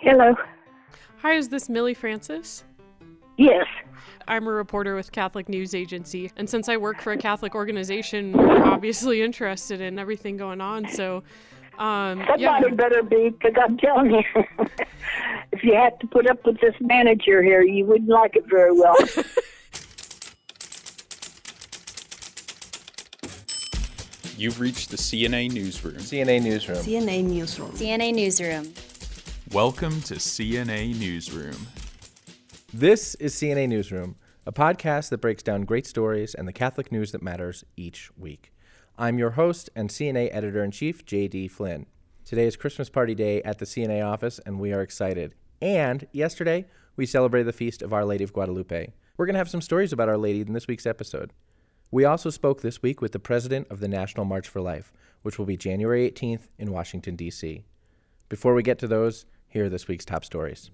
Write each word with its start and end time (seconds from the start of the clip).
Hello. 0.00 0.34
Hi, 1.18 1.34
is 1.34 1.50
this 1.50 1.68
Millie 1.68 1.92
Francis? 1.92 2.64
Yes. 3.36 3.66
I'm 4.26 4.46
a 4.46 4.50
reporter 4.50 4.96
with 4.96 5.12
Catholic 5.12 5.46
News 5.46 5.74
Agency, 5.74 6.30
and 6.38 6.48
since 6.48 6.70
I 6.70 6.78
work 6.78 7.02
for 7.02 7.12
a 7.12 7.18
Catholic 7.18 7.54
organization, 7.54 8.32
we're 8.32 8.64
obviously 8.64 9.20
interested 9.20 9.82
in 9.82 9.98
everything 9.98 10.38
going 10.38 10.62
on. 10.62 10.88
So, 10.88 11.22
um, 11.78 12.24
Somebody 12.26 12.42
yeah. 12.44 12.60
better 12.74 13.02
be, 13.02 13.28
because 13.28 13.52
I'm 13.62 13.76
telling 13.76 14.10
you, 14.12 14.22
if 15.52 15.62
you 15.62 15.74
had 15.74 16.00
to 16.00 16.06
put 16.06 16.26
up 16.30 16.46
with 16.46 16.58
this 16.60 16.74
manager 16.80 17.42
here, 17.42 17.60
you 17.60 17.84
wouldn't 17.84 18.08
like 18.08 18.36
it 18.36 18.44
very 18.48 18.72
well. 18.72 18.96
You've 24.38 24.60
reached 24.60 24.90
the 24.90 24.96
CNA 24.96 25.52
Newsroom. 25.52 25.96
CNA 25.96 26.42
Newsroom. 26.42 26.78
CNA 26.78 27.22
Newsroom. 27.22 27.72
CNA 27.72 28.14
Newsroom. 28.14 28.72
Welcome 29.52 30.00
to 30.02 30.14
CNA 30.14 30.96
Newsroom. 31.00 31.66
This 32.72 33.16
is 33.16 33.34
CNA 33.34 33.68
Newsroom, 33.68 34.14
a 34.46 34.52
podcast 34.52 35.08
that 35.08 35.20
breaks 35.20 35.42
down 35.42 35.62
great 35.62 35.88
stories 35.88 36.36
and 36.36 36.46
the 36.46 36.52
Catholic 36.52 36.92
news 36.92 37.10
that 37.10 37.20
matters 37.20 37.64
each 37.76 38.12
week. 38.16 38.52
I'm 38.96 39.18
your 39.18 39.30
host 39.30 39.68
and 39.74 39.90
CNA 39.90 40.28
editor 40.30 40.62
in 40.62 40.70
chief, 40.70 41.04
J.D. 41.04 41.48
Flynn. 41.48 41.86
Today 42.24 42.46
is 42.46 42.54
Christmas 42.54 42.88
party 42.88 43.12
day 43.12 43.42
at 43.42 43.58
the 43.58 43.64
CNA 43.64 44.06
office, 44.06 44.38
and 44.46 44.60
we 44.60 44.72
are 44.72 44.82
excited. 44.82 45.34
And 45.60 46.06
yesterday, 46.12 46.66
we 46.94 47.04
celebrated 47.04 47.48
the 47.48 47.52
feast 47.52 47.82
of 47.82 47.92
Our 47.92 48.04
Lady 48.04 48.22
of 48.22 48.32
Guadalupe. 48.32 48.92
We're 49.16 49.26
going 49.26 49.34
to 49.34 49.38
have 49.40 49.50
some 49.50 49.60
stories 49.60 49.92
about 49.92 50.08
Our 50.08 50.16
Lady 50.16 50.42
in 50.42 50.52
this 50.52 50.68
week's 50.68 50.86
episode. 50.86 51.32
We 51.90 52.04
also 52.04 52.30
spoke 52.30 52.62
this 52.62 52.82
week 52.82 53.00
with 53.00 53.10
the 53.10 53.18
president 53.18 53.66
of 53.68 53.80
the 53.80 53.88
National 53.88 54.24
March 54.24 54.46
for 54.46 54.60
Life, 54.60 54.92
which 55.22 55.40
will 55.40 55.46
be 55.46 55.56
January 55.56 56.08
18th 56.08 56.46
in 56.56 56.70
Washington, 56.70 57.16
D.C. 57.16 57.64
Before 58.28 58.54
we 58.54 58.62
get 58.62 58.78
to 58.78 58.86
those, 58.86 59.26
here 59.50 59.66
are 59.66 59.68
this 59.68 59.88
week's 59.88 60.04
top 60.04 60.24
stories. 60.24 60.70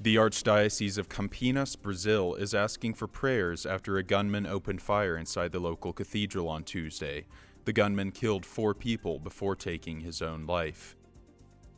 The 0.00 0.16
Archdiocese 0.16 0.98
of 0.98 1.08
Campinas, 1.08 1.80
Brazil, 1.80 2.34
is 2.34 2.54
asking 2.54 2.94
for 2.94 3.08
prayers 3.08 3.66
after 3.66 3.96
a 3.96 4.02
gunman 4.02 4.46
opened 4.46 4.80
fire 4.80 5.16
inside 5.16 5.52
the 5.52 5.58
local 5.58 5.92
cathedral 5.92 6.48
on 6.48 6.62
Tuesday. 6.62 7.26
The 7.64 7.72
gunman 7.72 8.12
killed 8.12 8.46
four 8.46 8.72
people 8.72 9.18
before 9.18 9.56
taking 9.56 10.00
his 10.00 10.22
own 10.22 10.46
life. 10.46 10.94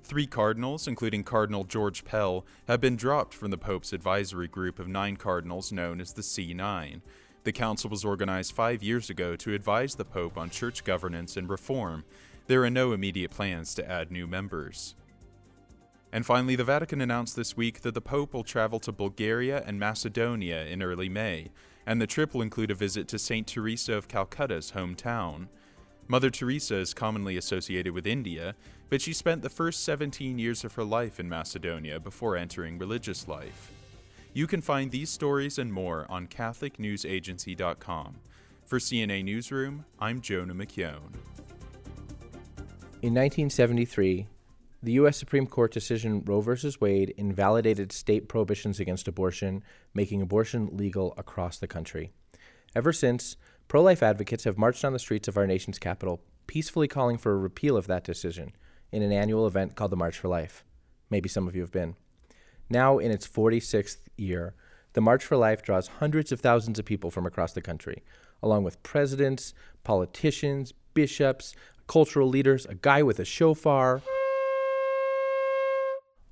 Three 0.03 0.27
cardinals, 0.27 0.87
including 0.87 1.25
Cardinal 1.25 1.65
George 1.65 2.05
Pell, 2.05 2.45
have 2.67 2.81
been 2.81 2.97
dropped 2.97 3.33
from 3.33 3.51
the 3.51 3.59
Pope's 3.59 3.93
advisory 3.93 4.49
group 4.49 4.79
of 4.79 4.89
nine 4.89 5.17
cardinals 5.17 5.73
known 5.73 6.01
as 6.01 6.13
the 6.13 6.23
C9. 6.23 7.01
The 7.45 7.53
council 7.53 7.89
was 7.89 8.05
organized 8.05 8.53
five 8.53 8.83
years 8.83 9.09
ago 9.09 9.37
to 9.37 9.55
advise 9.55 9.95
the 9.95 10.05
Pope 10.05 10.37
on 10.37 10.51
church 10.51 10.85
governance 10.85 11.37
and 11.37 11.49
reform. 11.49 12.05
There 12.47 12.65
are 12.65 12.71
no 12.71 12.93
immediate 12.93 13.31
plans 13.31 13.75
to 13.75 13.91
add 13.91 14.11
new 14.11 14.27
members. 14.27 14.95
And 16.13 16.25
finally, 16.25 16.57
the 16.57 16.65
Vatican 16.65 17.01
announced 17.01 17.37
this 17.37 17.57
week 17.57 17.83
that 17.83 17.95
the 17.95 18.01
Pope 18.01 18.33
will 18.33 18.45
travel 18.45 18.81
to 18.81 18.93
Bulgaria 18.93 19.63
and 19.67 19.79
Macedonia 19.79 20.65
in 20.65 20.83
early 20.83 21.09
May, 21.09 21.51
and 21.87 22.01
the 22.01 22.07
trip 22.07 22.33
will 22.33 22.43
include 22.43 22.71
a 22.71 22.75
visit 22.75 23.09
to 23.09 23.19
St. 23.19 23.47
Teresa 23.47 23.95
of 23.95 24.09
Calcutta's 24.09 24.73
hometown. 24.73 25.49
Mother 26.07 26.31
Teresa 26.31 26.77
is 26.77 26.95
commonly 26.95 27.37
associated 27.37 27.93
with 27.93 28.07
India, 28.07 28.55
but 28.89 29.03
she 29.03 29.13
spent 29.13 29.43
the 29.43 29.51
first 29.51 29.85
17 29.85 30.39
years 30.39 30.65
of 30.65 30.75
her 30.75 30.85
life 30.85 31.21
in 31.21 31.29
Macedonia 31.29 32.01
before 32.01 32.37
entering 32.37 32.79
religious 32.79 33.29
life. 33.29 33.71
You 34.33 34.47
can 34.47 34.63
find 34.63 34.91
these 34.91 35.11
stories 35.11 35.59
and 35.59 35.71
more 35.71 36.07
on 36.09 36.27
CatholicNewsAgency.com. 36.27 38.17
For 38.65 38.79
CNA 38.79 39.25
Newsroom, 39.25 39.85
I'm 39.99 40.21
Jonah 40.21 40.55
McKeown. 40.55 41.13
In 43.01 43.15
1973, 43.15 44.27
the 44.83 44.93
U.S. 44.93 45.17
Supreme 45.17 45.47
Court 45.47 45.73
decision 45.73 46.23
Roe 46.25 46.41
v. 46.41 46.55
Wade 46.81 47.15
invalidated 47.17 47.91
state 47.91 48.29
prohibitions 48.29 48.79
against 48.79 49.09
abortion, 49.09 49.63
making 49.93 50.23
abortion 50.23 50.69
legal 50.73 51.15
across 51.17 51.59
the 51.59 51.67
country. 51.67 52.13
Ever 52.77 52.93
since, 52.93 53.37
pro 53.67 53.83
life 53.83 54.03
advocates 54.03 54.45
have 54.45 54.59
marched 54.59 54.85
on 54.85 54.93
the 54.93 54.99
streets 54.99 55.27
of 55.27 55.37
our 55.37 55.47
nation's 55.47 55.79
capital, 55.79 56.23
peacefully 56.47 56.87
calling 56.87 57.19
for 57.19 57.33
a 57.33 57.39
repeal 57.39 57.77
of 57.77 57.89
that 57.89 58.05
decision 58.05 58.53
in 58.93 59.03
an 59.03 59.13
annual 59.13 59.47
event 59.47 59.75
called 59.75 59.91
the 59.91 59.97
March 59.97 60.19
for 60.19 60.29
Life. 60.29 60.65
Maybe 61.11 61.29
some 61.29 61.49
of 61.49 61.57
you 61.57 61.63
have 61.63 61.73
been. 61.73 61.97
Now, 62.71 62.99
in 62.99 63.11
its 63.11 63.27
46th 63.27 63.99
year, 64.17 64.55
the 64.93 65.01
March 65.01 65.25
for 65.25 65.37
Life 65.37 65.63
draws 65.63 65.89
hundreds 65.89 66.31
of 66.31 66.41
thousands 66.41 66.79
of 66.79 66.85
people 66.85 67.11
from 67.11 67.27
across 67.27 67.53
the 67.53 67.61
country, 67.61 68.05
along 68.43 68.63
with 68.63 68.83
presidents, 68.83 69.55
politicians, 69.85 70.73
bishops, 70.95 71.55
cultural 71.87 72.29
leaders, 72.29 72.67
a 72.67 72.75
guy 72.75 73.03
with 73.03 73.19
a 73.19 73.25
shofar, 73.25 74.03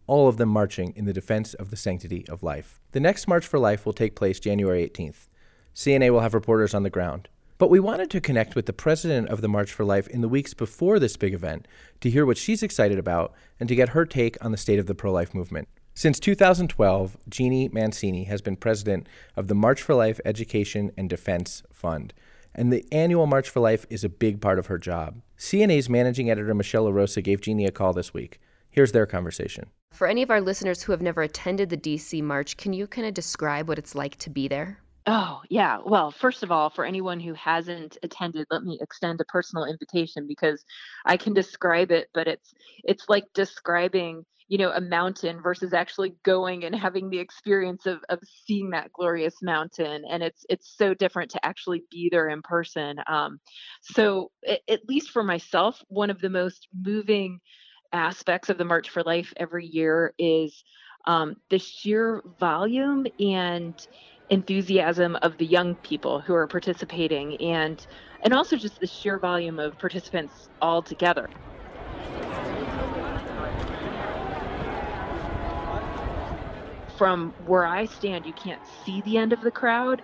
all 0.06 0.28
of 0.28 0.36
them 0.36 0.48
marching 0.48 0.92
in 0.96 1.04
the 1.04 1.12
defense 1.12 1.54
of 1.54 1.70
the 1.70 1.76
sanctity 1.76 2.24
of 2.28 2.42
life. 2.42 2.80
The 2.92 3.00
next 3.00 3.28
March 3.28 3.46
for 3.46 3.58
Life 3.58 3.84
will 3.84 3.92
take 3.92 4.16
place 4.16 4.40
January 4.40 4.88
18th. 4.88 5.28
CNA 5.74 6.10
will 6.10 6.20
have 6.20 6.34
reporters 6.34 6.74
on 6.74 6.82
the 6.82 6.90
ground. 6.90 7.28
But 7.58 7.70
we 7.70 7.80
wanted 7.80 8.10
to 8.10 8.20
connect 8.20 8.54
with 8.54 8.66
the 8.66 8.74
president 8.74 9.30
of 9.30 9.40
the 9.40 9.48
March 9.48 9.72
for 9.72 9.84
Life 9.84 10.08
in 10.08 10.20
the 10.20 10.28
weeks 10.28 10.52
before 10.52 10.98
this 10.98 11.16
big 11.16 11.32
event 11.32 11.66
to 12.00 12.10
hear 12.10 12.26
what 12.26 12.36
she's 12.36 12.62
excited 12.62 12.98
about 12.98 13.32
and 13.58 13.68
to 13.68 13.74
get 13.74 13.90
her 13.90 14.04
take 14.04 14.42
on 14.44 14.52
the 14.52 14.58
state 14.58 14.78
of 14.78 14.86
the 14.86 14.94
pro 14.94 15.10
life 15.10 15.34
movement. 15.34 15.68
Since 15.94 16.20
2012, 16.20 17.16
Jeannie 17.30 17.70
Mancini 17.70 18.24
has 18.24 18.42
been 18.42 18.56
president 18.56 19.08
of 19.36 19.48
the 19.48 19.54
March 19.54 19.80
for 19.80 19.94
Life 19.94 20.20
Education 20.26 20.92
and 20.98 21.08
Defense 21.08 21.62
Fund, 21.72 22.12
and 22.54 22.70
the 22.70 22.84
annual 22.92 23.26
March 23.26 23.48
for 23.48 23.60
Life 23.60 23.86
is 23.88 24.04
a 24.04 24.10
big 24.10 24.42
part 24.42 24.58
of 24.58 24.66
her 24.66 24.76
job. 24.76 25.22
CNA's 25.38 25.88
managing 25.88 26.30
editor 26.30 26.52
Michelle 26.52 26.84
LaRosa 26.84 27.24
gave 27.24 27.40
Jeannie 27.40 27.64
a 27.64 27.70
call 27.70 27.94
this 27.94 28.12
week. 28.12 28.38
Here's 28.68 28.92
their 28.92 29.06
conversation. 29.06 29.70
For 29.92 30.06
any 30.06 30.22
of 30.22 30.30
our 30.30 30.40
listeners 30.40 30.82
who 30.82 30.92
have 30.92 31.02
never 31.02 31.22
attended 31.22 31.70
the 31.70 31.76
DC 31.76 32.22
March, 32.22 32.56
can 32.56 32.72
you 32.72 32.86
kind 32.86 33.06
of 33.06 33.14
describe 33.14 33.68
what 33.68 33.78
it's 33.78 33.94
like 33.94 34.16
to 34.16 34.30
be 34.30 34.48
there? 34.48 34.80
Oh, 35.06 35.40
yeah. 35.48 35.78
Well, 35.84 36.10
first 36.10 36.42
of 36.42 36.50
all, 36.50 36.68
for 36.68 36.84
anyone 36.84 37.20
who 37.20 37.32
hasn't 37.34 37.96
attended, 38.02 38.46
let 38.50 38.64
me 38.64 38.76
extend 38.80 39.20
a 39.20 39.24
personal 39.26 39.64
invitation 39.64 40.26
because 40.26 40.64
I 41.04 41.16
can 41.16 41.32
describe 41.32 41.92
it, 41.92 42.08
but 42.12 42.26
it's 42.26 42.52
it's 42.82 43.04
like 43.08 43.24
describing, 43.32 44.24
you 44.48 44.58
know, 44.58 44.72
a 44.72 44.80
mountain 44.80 45.40
versus 45.40 45.72
actually 45.72 46.16
going 46.24 46.64
and 46.64 46.74
having 46.74 47.08
the 47.08 47.20
experience 47.20 47.86
of 47.86 48.00
of 48.08 48.18
seeing 48.46 48.70
that 48.70 48.92
glorious 48.92 49.36
mountain, 49.42 50.02
and 50.10 50.24
it's 50.24 50.44
it's 50.48 50.74
so 50.76 50.92
different 50.92 51.30
to 51.32 51.46
actually 51.46 51.84
be 51.88 52.08
there 52.10 52.28
in 52.28 52.42
person. 52.42 52.96
Um, 53.06 53.38
so, 53.82 54.32
it, 54.42 54.62
at 54.68 54.88
least 54.88 55.10
for 55.10 55.22
myself, 55.22 55.80
one 55.86 56.10
of 56.10 56.20
the 56.20 56.30
most 56.30 56.66
moving 56.74 57.38
aspects 57.92 58.48
of 58.48 58.58
the 58.58 58.64
March 58.64 58.90
for 58.90 59.02
Life 59.02 59.32
every 59.36 59.66
year 59.66 60.12
is 60.18 60.64
um, 61.06 61.36
the 61.50 61.58
sheer 61.58 62.22
volume 62.38 63.06
and 63.20 63.86
enthusiasm 64.30 65.16
of 65.22 65.38
the 65.38 65.46
young 65.46 65.74
people 65.76 66.20
who 66.20 66.34
are 66.34 66.48
participating 66.48 67.36
and 67.40 67.86
and 68.24 68.34
also 68.34 68.56
just 68.56 68.80
the 68.80 68.86
sheer 68.86 69.18
volume 69.18 69.58
of 69.58 69.78
participants 69.78 70.48
all 70.60 70.82
together. 70.82 71.28
From 76.98 77.34
where 77.46 77.66
I 77.66 77.84
stand, 77.84 78.26
you 78.26 78.32
can't 78.32 78.62
see 78.84 79.02
the 79.02 79.18
end 79.18 79.32
of 79.32 79.42
the 79.42 79.50
crowd, 79.50 80.02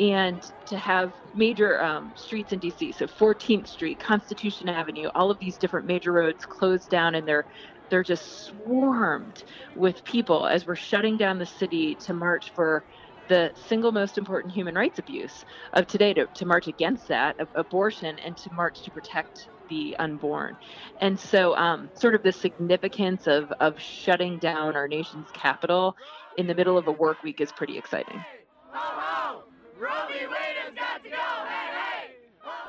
and 0.00 0.42
to 0.66 0.78
have 0.78 1.12
major 1.34 1.82
um, 1.82 2.12
streets 2.16 2.52
in 2.52 2.60
DC, 2.60 2.94
so 2.94 3.06
14th 3.06 3.68
Street, 3.68 4.00
Constitution 4.00 4.68
Avenue, 4.68 5.10
all 5.14 5.30
of 5.30 5.38
these 5.38 5.58
different 5.58 5.86
major 5.86 6.12
roads 6.12 6.46
closed 6.46 6.88
down, 6.90 7.14
and 7.14 7.28
they're 7.28 7.46
they're 7.90 8.04
just 8.04 8.44
swarmed 8.46 9.42
with 9.74 10.02
people 10.04 10.46
as 10.46 10.66
we're 10.66 10.76
shutting 10.76 11.16
down 11.16 11.38
the 11.38 11.46
city 11.46 11.96
to 11.96 12.14
march 12.14 12.52
for 12.54 12.84
the 13.28 13.50
single 13.54 13.92
most 13.92 14.16
important 14.16 14.54
human 14.54 14.74
rights 14.74 14.98
abuse 15.00 15.44
of 15.74 15.86
today 15.88 16.14
to, 16.14 16.26
to 16.34 16.46
march 16.46 16.68
against 16.68 17.08
that 17.08 17.38
of 17.40 17.48
abortion 17.56 18.16
and 18.24 18.36
to 18.36 18.48
march 18.52 18.82
to 18.84 18.90
protect 18.92 19.48
the 19.68 19.96
unborn 19.98 20.56
and 21.00 21.18
so 21.18 21.56
um, 21.56 21.90
sort 21.94 22.14
of 22.14 22.22
the 22.22 22.32
significance 22.32 23.26
of, 23.26 23.52
of 23.60 23.78
shutting 23.80 24.38
down 24.38 24.76
our 24.76 24.88
nation's 24.88 25.28
capital 25.32 25.96
in 26.38 26.46
the 26.46 26.54
middle 26.54 26.78
of 26.78 26.86
a 26.86 26.92
work 26.92 27.22
week 27.24 27.40
is 27.40 27.52
pretty 27.52 27.76
exciting 27.76 28.24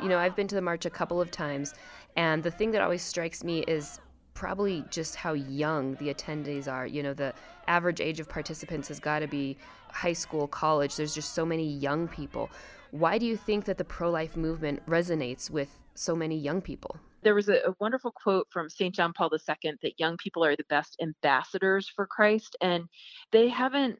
You 0.01 0.09
know, 0.09 0.17
I've 0.17 0.35
been 0.35 0.47
to 0.47 0.55
the 0.55 0.61
march 0.61 0.85
a 0.85 0.89
couple 0.89 1.21
of 1.21 1.29
times, 1.29 1.73
and 2.15 2.41
the 2.41 2.51
thing 2.51 2.71
that 2.71 2.81
always 2.81 3.01
strikes 3.01 3.43
me 3.43 3.59
is 3.63 3.99
probably 4.33 4.83
just 4.89 5.15
how 5.15 5.33
young 5.33 5.95
the 5.95 6.13
attendees 6.13 6.71
are. 6.71 6.87
You 6.87 7.03
know, 7.03 7.13
the 7.13 7.33
average 7.67 8.01
age 8.01 8.19
of 8.19 8.27
participants 8.27 8.87
has 8.87 8.99
got 8.99 9.19
to 9.19 9.27
be 9.27 9.57
high 9.91 10.13
school, 10.13 10.47
college. 10.47 10.95
There's 10.95 11.13
just 11.13 11.33
so 11.33 11.45
many 11.45 11.67
young 11.67 12.07
people. 12.07 12.49
Why 12.91 13.17
do 13.17 13.25
you 13.25 13.37
think 13.37 13.65
that 13.65 13.77
the 13.77 13.85
pro 13.85 14.09
life 14.09 14.35
movement 14.35 14.85
resonates 14.87 15.49
with 15.49 15.79
so 15.95 16.15
many 16.15 16.37
young 16.37 16.61
people? 16.61 16.97
There 17.23 17.35
was 17.35 17.49
a, 17.49 17.57
a 17.67 17.75
wonderful 17.79 18.11
quote 18.11 18.47
from 18.49 18.69
St. 18.69 18.95
John 18.95 19.13
Paul 19.13 19.29
II 19.31 19.73
that 19.83 19.99
young 19.99 20.17
people 20.17 20.43
are 20.43 20.55
the 20.55 20.65
best 20.69 20.97
ambassadors 21.01 21.87
for 21.87 22.07
Christ, 22.07 22.55
and 22.61 22.85
they 23.31 23.47
haven't 23.47 23.99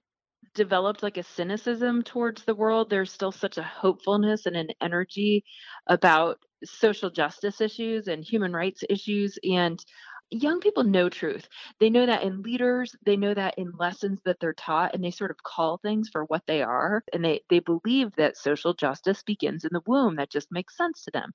developed 0.54 1.04
like 1.04 1.18
a 1.18 1.24
cynicism 1.24 2.04
towards 2.04 2.44
the 2.44 2.56
world. 2.56 2.90
There's 2.90 3.12
still 3.12 3.32
such 3.32 3.58
a 3.58 3.64
hopefulness 3.64 4.46
and 4.46 4.56
an 4.56 4.70
energy 4.82 5.44
about 5.88 6.40
social 6.64 7.10
justice 7.10 7.62
issues 7.62 8.08
and 8.08 8.24
human 8.24 8.54
rights 8.54 8.84
issues. 8.90 9.38
And 9.44 9.84
young 10.30 10.60
people 10.60 10.84
know 10.84 11.10
truth. 11.10 11.48
They 11.80 11.90
know 11.90 12.06
that 12.06 12.24
in 12.24 12.42
leaders, 12.42 12.96
they 13.06 13.18
know 13.18 13.34
that 13.34 13.58
in 13.58 13.72
lessons 13.78 14.20
that 14.26 14.40
they're 14.40 14.54
taught, 14.54 14.94
and 14.94 15.04
they 15.04 15.12
sort 15.12 15.32
of 15.32 15.44
call 15.44 15.78
things 15.78 16.10
for 16.10 16.24
what 16.26 16.44
they 16.48 16.62
are. 16.62 17.04
And 17.14 17.24
they, 17.24 17.42
they 17.50 17.60
believe 17.60 18.16
that 18.16 18.38
social 18.38 18.74
justice 18.74 19.24
begins 19.24 19.66
in 19.66 19.72
the 19.74 19.82
womb. 19.86 20.16
That 20.16 20.32
just 20.32 20.52
makes 20.52 20.78
sense 20.78 21.04
to 21.04 21.12
them. 21.12 21.32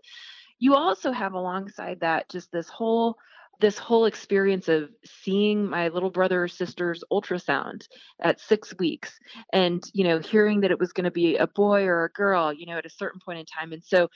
You 0.59 0.75
also 0.75 1.13
have 1.13 1.35
alongside 1.35 2.01
that 2.01 2.29
just 2.31 2.51
this 2.51 2.69
whole 2.69 3.19
this 3.61 3.79
whole 3.79 4.05
experience 4.05 4.69
of 4.69 4.91
seeing 5.05 5.69
my 5.69 5.89
little 5.89 6.11
brother 6.11 6.45
or 6.45 6.49
sister's 6.49 7.03
ultrasound 7.11 7.87
at 8.21 8.41
six 8.41 8.75
weeks 8.79 9.19
and 9.53 9.83
you 9.93 10.05
know 10.05 10.19
hearing 10.19 10.61
that 10.61 10.71
it 10.71 10.79
was 10.79 10.93
going 10.93 11.05
to 11.05 11.11
be 11.11 11.37
a 11.37 11.47
boy 11.47 11.85
or 11.85 12.05
a 12.05 12.11
girl 12.11 12.53
you 12.53 12.67
know 12.67 12.79
at 12.79 12.87
a 12.87 12.91
certain 12.91 13.21
point 13.25 13.39
in 13.39 13.47
time. 13.47 13.73
And 13.73 13.85
so 13.85 14.09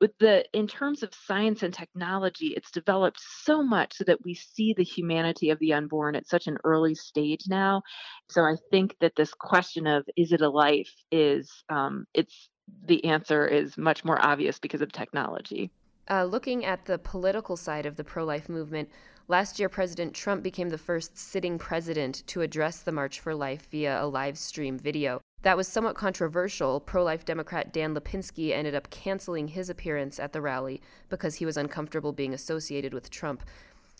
with 0.00 0.16
the 0.18 0.44
in 0.52 0.66
terms 0.66 1.02
of 1.02 1.14
science 1.14 1.62
and 1.62 1.72
technology 1.72 2.54
it's 2.56 2.70
developed 2.70 3.20
so 3.20 3.62
much 3.62 3.94
so 3.94 4.04
that 4.04 4.24
we 4.24 4.34
see 4.34 4.74
the 4.74 4.84
humanity 4.84 5.50
of 5.50 5.58
the 5.58 5.72
unborn 5.72 6.16
at 6.16 6.28
such 6.28 6.46
an 6.46 6.58
early 6.64 6.94
stage 6.94 7.44
now. 7.48 7.82
So 8.28 8.42
i 8.42 8.56
think 8.70 8.96
that 9.00 9.16
this 9.16 9.32
question 9.34 9.86
of 9.86 10.04
is 10.16 10.32
it 10.32 10.40
a 10.40 10.48
life? 10.48 10.90
is 11.10 11.64
um, 11.68 12.06
it's 12.14 12.48
the 12.86 13.04
answer 13.04 13.46
is 13.46 13.76
much 13.76 14.04
more 14.04 14.24
obvious 14.24 14.58
because 14.58 14.80
of 14.80 14.90
technology 14.92 15.70
uh, 16.10 16.24
looking 16.24 16.64
at 16.64 16.84
the 16.84 16.98
political 16.98 17.56
side 17.56 17.86
of 17.86 17.96
the 17.96 18.04
pro 18.04 18.24
life 18.24 18.48
movement, 18.48 18.90
last 19.28 19.58
year 19.58 19.68
President 19.68 20.14
Trump 20.14 20.42
became 20.42 20.70
the 20.70 20.78
first 20.78 21.16
sitting 21.16 21.58
president 21.58 22.22
to 22.26 22.42
address 22.42 22.78
the 22.78 22.92
March 22.92 23.20
for 23.20 23.34
Life 23.34 23.68
via 23.70 24.02
a 24.02 24.06
live 24.06 24.36
stream 24.36 24.78
video. 24.78 25.20
That 25.42 25.56
was 25.56 25.66
somewhat 25.66 25.96
controversial. 25.96 26.80
Pro 26.80 27.02
life 27.02 27.24
Democrat 27.24 27.72
Dan 27.72 27.94
Lipinski 27.94 28.52
ended 28.52 28.74
up 28.74 28.90
canceling 28.90 29.48
his 29.48 29.68
appearance 29.68 30.20
at 30.20 30.32
the 30.32 30.40
rally 30.40 30.80
because 31.08 31.36
he 31.36 31.46
was 31.46 31.56
uncomfortable 31.56 32.12
being 32.12 32.32
associated 32.32 32.94
with 32.94 33.10
Trump. 33.10 33.42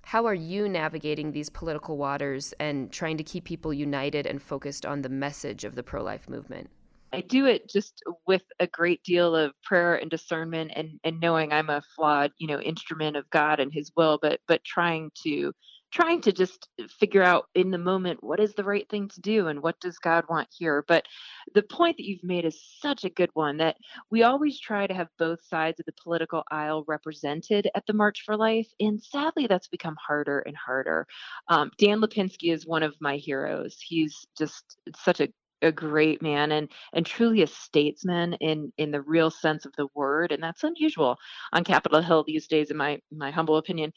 How 0.02 0.26
are 0.26 0.34
you 0.34 0.69
navigating 0.69 1.32
these 1.32 1.50
political 1.50 1.96
waters 1.96 2.52
and 2.60 2.93
trying 2.93 3.16
to 3.16 3.25
keep 3.25 3.44
people 3.44 3.72
united 3.72 4.26
and 4.26 4.43
focused 4.43 4.84
on 4.84 5.02
the 5.02 5.08
message 5.08 5.64
of 5.64 5.75
the 5.75 5.82
pro 5.82 6.02
life 6.02 6.28
movement? 6.28 6.70
I 7.12 7.20
do 7.20 7.47
it 7.47 7.69
just 7.69 8.03
with 8.26 8.43
a 8.59 8.67
great 8.67 9.03
deal 9.03 9.37
of 9.37 9.53
prayer 9.62 9.97
and 9.97 10.11
discernment 10.11 10.73
and, 10.75 10.99
and 11.05 11.20
knowing 11.20 11.53
I'm 11.53 11.70
a 11.70 11.82
flawed, 11.94 12.32
you 12.38 12.47
know, 12.47 12.61
instrument 12.61 13.17
of 13.17 13.29
God 13.31 13.61
and 13.61 13.73
his 13.73 13.93
will, 13.97 14.19
but 14.20 14.41
but 14.49 14.64
trying 14.64 15.11
to 15.25 15.53
trying 15.93 16.23
to 16.23 16.32
just 16.32 16.69
figure 16.99 17.23
out 17.23 17.44
in 17.55 17.70
the 17.70 17.79
moment 17.79 18.25
what 18.25 18.41
is 18.41 18.55
the 18.55 18.64
right 18.64 18.88
thing 18.88 19.09
to 19.09 19.20
do 19.20 19.49
and 19.49 19.62
what 19.62 19.79
does 19.79 19.99
God 19.99 20.25
want 20.29 20.49
here. 20.50 20.85
But 20.88 21.05
the 21.55 21.62
point 21.62 21.99
that 21.99 22.06
you've 22.06 22.25
made 22.25 22.47
is 22.47 22.59
such 22.81 23.05
a 23.05 23.11
good 23.11 23.29
one 23.35 23.58
that 23.58 23.76
we 24.11 24.23
always 24.23 24.58
try 24.58 24.87
to 24.87 24.94
have 24.94 25.08
both 25.19 25.44
sides 25.44 25.79
of 25.79 25.87
the 25.87 25.93
political 26.03 26.44
aisle 26.50 26.85
represented 26.88 27.69
at 27.75 27.85
the 27.87 27.93
March 27.93 28.23
for 28.25 28.38
Life. 28.38 28.69
And 28.81 29.03
sadly, 29.03 29.47
that's 29.47 29.69
become 29.69 29.97
harder 30.05 30.38
and 30.41 30.56
harder. 30.56 31.06
Um, 31.49 31.70
Dan 31.76 32.00
Lipinski 32.00 32.53
is 32.55 32.67
one 32.67 32.82
of 32.82 32.94
my 33.00 33.17
heroes. 33.19 33.76
He's 33.87 34.26
just 34.38 34.79
such 34.97 35.20
a 35.20 35.29
a 35.62 35.73
great 35.73 36.23
man 36.23 36.53
and 36.53 36.69
and 36.93 37.06
truly 37.06 37.43
a 37.43 37.47
statesman 37.47 38.35
in 38.35 38.73
in 38.79 38.91
the 38.91 39.00
real 39.00 39.31
sense 39.31 39.64
of 39.64 39.73
the 39.76 39.87
word 39.94 40.32
and 40.32 40.43
that's 40.43 40.64
unusual 40.64 41.17
on 41.53 41.64
capitol 41.64 42.03
hill 42.03 42.25
these 42.26 42.47
days 42.47 42.70
in 42.70 42.76
my 42.76 43.00
my 43.11 43.31
humble 43.31 43.56
opinion. 43.56 43.93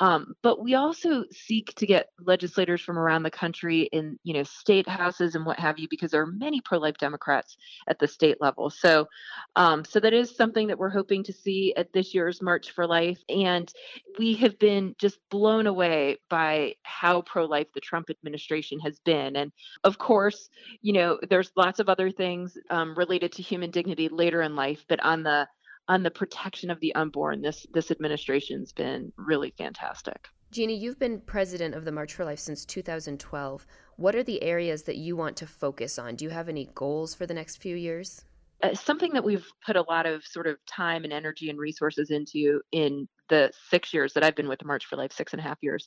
Um, 0.00 0.34
but 0.42 0.62
we 0.62 0.74
also 0.74 1.24
seek 1.30 1.74
to 1.76 1.86
get 1.86 2.08
legislators 2.20 2.80
from 2.80 2.98
around 2.98 3.22
the 3.22 3.30
country 3.30 3.88
in 3.92 4.18
you 4.22 4.34
know 4.34 4.42
state 4.42 4.88
houses 4.88 5.34
and 5.34 5.44
what 5.44 5.58
have 5.58 5.78
you 5.78 5.88
because 5.90 6.10
there 6.10 6.22
are 6.22 6.26
many 6.26 6.60
pro-life 6.60 6.96
democrats 6.98 7.56
at 7.88 7.98
the 7.98 8.08
state 8.08 8.40
level. 8.40 8.70
So 8.70 9.08
um, 9.56 9.84
so 9.84 10.00
that 10.00 10.12
is 10.12 10.34
something 10.34 10.68
that 10.68 10.78
we're 10.78 10.88
hoping 10.88 11.24
to 11.24 11.32
see 11.32 11.74
at 11.76 11.92
this 11.92 12.14
year's 12.14 12.42
march 12.42 12.70
for 12.70 12.86
life 12.86 13.18
and 13.28 13.72
we 14.18 14.34
have 14.34 14.58
been 14.58 14.94
just 14.98 15.18
blown 15.30 15.66
away 15.66 16.18
by 16.28 16.74
how 16.82 17.22
pro-life 17.22 17.68
the 17.74 17.80
trump 17.80 18.10
administration 18.10 18.78
has 18.80 18.98
been. 19.00 19.36
And 19.36 19.52
of 19.84 19.98
course 19.98 20.48
you 20.82 20.92
know 20.92 21.07
know, 21.08 21.18
there's 21.28 21.50
lots 21.56 21.80
of 21.80 21.88
other 21.88 22.10
things 22.10 22.56
um, 22.70 22.94
related 22.96 23.32
to 23.32 23.42
human 23.42 23.70
dignity 23.70 24.08
later 24.08 24.42
in 24.42 24.56
life, 24.56 24.84
but 24.88 25.00
on 25.00 25.22
the 25.22 25.48
on 25.88 26.02
the 26.02 26.10
protection 26.10 26.70
of 26.70 26.80
the 26.80 26.94
unborn, 26.94 27.40
this 27.40 27.66
this 27.72 27.90
administration's 27.90 28.72
been 28.72 29.12
really 29.16 29.52
fantastic. 29.56 30.28
Jeannie, 30.50 30.76
you've 30.76 30.98
been 30.98 31.20
president 31.20 31.74
of 31.74 31.84
the 31.84 31.92
March 31.92 32.14
for 32.14 32.24
Life 32.24 32.38
since 32.38 32.64
2012. 32.64 33.66
What 33.96 34.14
are 34.14 34.22
the 34.22 34.42
areas 34.42 34.84
that 34.84 34.96
you 34.96 35.14
want 35.14 35.36
to 35.38 35.46
focus 35.46 35.98
on? 35.98 36.16
Do 36.16 36.24
you 36.24 36.30
have 36.30 36.48
any 36.48 36.70
goals 36.74 37.14
for 37.14 37.26
the 37.26 37.34
next 37.34 37.56
few 37.56 37.76
years? 37.76 38.24
Uh, 38.62 38.74
something 38.74 39.12
that 39.12 39.24
we've 39.24 39.46
put 39.64 39.76
a 39.76 39.82
lot 39.82 40.06
of 40.06 40.24
sort 40.24 40.46
of 40.46 40.56
time 40.66 41.04
and 41.04 41.12
energy 41.12 41.50
and 41.50 41.58
resources 41.58 42.10
into 42.10 42.60
in 42.72 43.06
the 43.28 43.50
six 43.70 43.92
years 43.92 44.12
that 44.14 44.24
I've 44.24 44.36
been 44.36 44.48
with 44.48 44.64
March 44.64 44.86
for 44.86 44.96
Life, 44.96 45.12
six 45.12 45.32
and 45.32 45.40
a 45.40 45.42
half 45.42 45.58
years, 45.60 45.86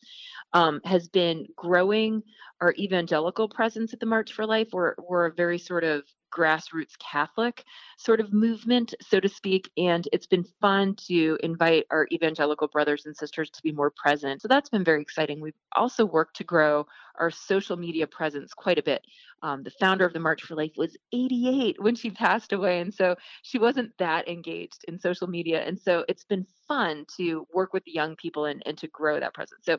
um, 0.53 0.81
has 0.85 1.07
been 1.07 1.47
growing 1.55 2.23
our 2.59 2.73
evangelical 2.77 3.49
presence 3.49 3.93
at 3.93 3.99
the 3.99 4.05
March 4.05 4.33
for 4.33 4.45
Life. 4.45 4.69
We're, 4.71 4.95
we're 4.97 5.25
a 5.25 5.33
very 5.33 5.57
sort 5.57 5.83
of 5.83 6.03
grassroots 6.31 6.98
Catholic 7.00 7.63
sort 7.98 8.19
of 8.19 8.33
movement, 8.33 8.94
so 9.01 9.19
to 9.19 9.30
speak. 9.30 9.69
And 9.78 10.07
it's 10.12 10.28
been 10.28 10.45
fun 10.62 10.95
to 11.07 11.38
invite 11.44 11.86
our 11.92 12.07
evangelical 12.12 12.68
brothers 12.68 13.06
and 13.06 13.16
sisters 13.16 13.50
to 13.51 13.62
be 13.62 13.72
more 13.72 13.92
present. 13.92 14.42
So 14.42 14.48
that's 14.48 14.69
been 14.69 14.83
very 14.83 15.01
exciting. 15.01 15.42
We've 15.42 15.54
also 15.75 16.06
worked 16.06 16.38
to 16.38 16.44
grow 16.44 16.86
our 17.19 17.30
social 17.30 17.78
media 17.78 18.07
presence 18.07 18.54
quite 18.54 18.80
a 18.80 18.83
bit. 18.83 19.06
Um, 19.44 19.63
the 19.63 19.72
founder 19.72 20.06
of 20.06 20.13
the 20.13 20.19
March 20.19 20.44
for 20.44 20.56
Life 20.56 20.74
was 20.78 20.98
88 21.13 21.81
when 21.81 21.95
she 21.95 22.10
passed 22.12 22.54
away. 22.54 22.80
And 22.80 22.94
so 22.94 23.16
she 23.44 23.60
wasn't 23.60 23.98
that 23.98 24.27
engaged 24.27 24.86
in 24.88 25.00
social 25.00 25.27
media. 25.27 25.62
And 25.62 25.80
so 25.80 26.06
it's 26.07 26.24
been 26.24 26.45
fun 26.68 27.06
to 27.18 27.45
work 27.54 27.74
with 27.74 27.84
the 27.84 27.92
young 27.92 28.16
people 28.16 28.45
and, 28.45 28.63
and 28.66 28.77
to 28.77 28.88
grow 28.88 29.19
that 29.19 29.34
presence. 29.34 29.62
So 29.66 29.77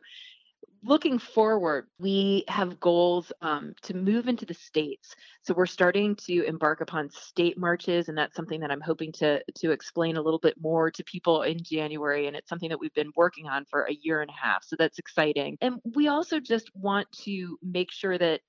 looking 0.85 1.19
forward, 1.19 1.87
we 1.99 2.45
have 2.49 2.81
goals 2.81 3.33
um, 3.41 3.75
to 3.83 3.95
move 3.95 4.29
into 4.29 4.45
the 4.45 4.55
states. 4.55 5.15
So 5.43 5.55
we're 5.55 5.67
starting 5.67 6.17
to 6.27 6.45
embark 6.45 6.81
upon 6.81 7.11
state 7.11 7.59
marches, 7.59 8.09
and 8.09 8.19
that's 8.19 8.35
something 8.35 8.61
that 8.61 8.71
I'm 8.71 8.81
hoping 8.81 9.13
to 9.13 9.43
to 9.57 9.71
explain 9.71 10.17
a 10.17 10.23
little 10.23 10.39
bit 10.39 10.55
more 10.61 10.91
to 10.91 11.05
people 11.05 11.43
in 11.43 11.63
January. 11.63 12.27
And 12.27 12.37
it's 12.37 12.49
something 12.49 12.69
that 12.69 12.81
we've 12.81 12.95
been 12.95 13.13
working 13.17 13.49
on 13.49 13.65
for 13.67 13.83
a 13.85 13.95
year 14.03 14.23
and 14.23 14.31
a 14.31 14.47
half. 14.47 14.65
So 14.65 14.77
that's 14.79 14.99
exciting. 14.99 15.57
And 15.61 15.77
we 15.95 16.09
also 16.09 16.41
just 16.41 16.71
want 16.75 17.07
to 17.25 17.59
make 17.63 17.93
sure 17.93 18.19
that 18.19 18.41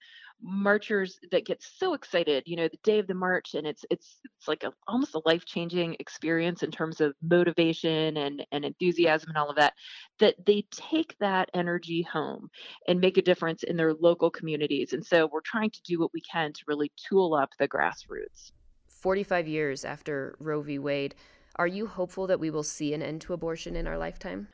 marchers 0.44 1.18
that 1.31 1.45
get 1.45 1.63
so 1.63 1.94
excited 1.94 2.44
you 2.45 2.57
know 2.57 2.68
the 2.68 2.78
day 2.84 3.00
of 3.00 3.07
the 3.07 3.13
march 3.13 3.54
and 3.54 3.66
it's 3.66 3.86
it's 3.90 4.19
it's 4.38 4.48
like 4.48 4.63
a, 4.63 4.74
almost 4.88 5.16
a 5.16 5.22
life-changing 5.25 5.95
experience 6.00 6.63
in 6.63 6.69
terms 6.69 7.00
of 7.00 7.16
motivation 7.22 8.18
and 8.18 8.45
and 8.51 8.66
enthusiasm 8.66 9.30
and 9.30 9.38
all 9.38 9.50
of 9.50 9.56
that 9.56 9.74
that 10.19 10.36
they 10.45 10.66
take 10.72 11.18
that 11.19 11.50
energy 11.54 12.01
home 12.01 12.50
and 12.88 13.00
make 13.00 13.18
a 13.18 13.22
difference 13.22 13.63
in 13.63 13.77
their 13.77 13.94
local 13.94 14.29
communities. 14.29 14.94
And 14.94 15.06
so 15.06 15.29
we're 15.32 15.41
trying 15.41 15.72
to 15.72 15.82
do 15.84 16.00
what 16.00 16.13
we 16.13 16.22
can 16.22 16.53
to 16.53 16.62
really 16.68 16.91
tool 16.98 17.34
up 17.34 17.50
the 17.60 17.68
grassroots. 17.68 18.51
45 18.89 19.48
years 19.48 19.84
after 19.84 20.36
roe 20.39 20.62
v. 20.62 20.79
Wade 20.79 21.15
are 21.58 21.68
you 21.68 21.86
hopeful 21.86 22.25
that 22.27 22.39
we 22.39 22.50
will 22.50 22.63
see 22.63 22.94
an 22.94 23.03
end 23.03 23.22
to 23.22 23.34
abortion 23.34 23.75
in 23.75 23.86
our 23.86 23.98
lifetime 23.98 24.48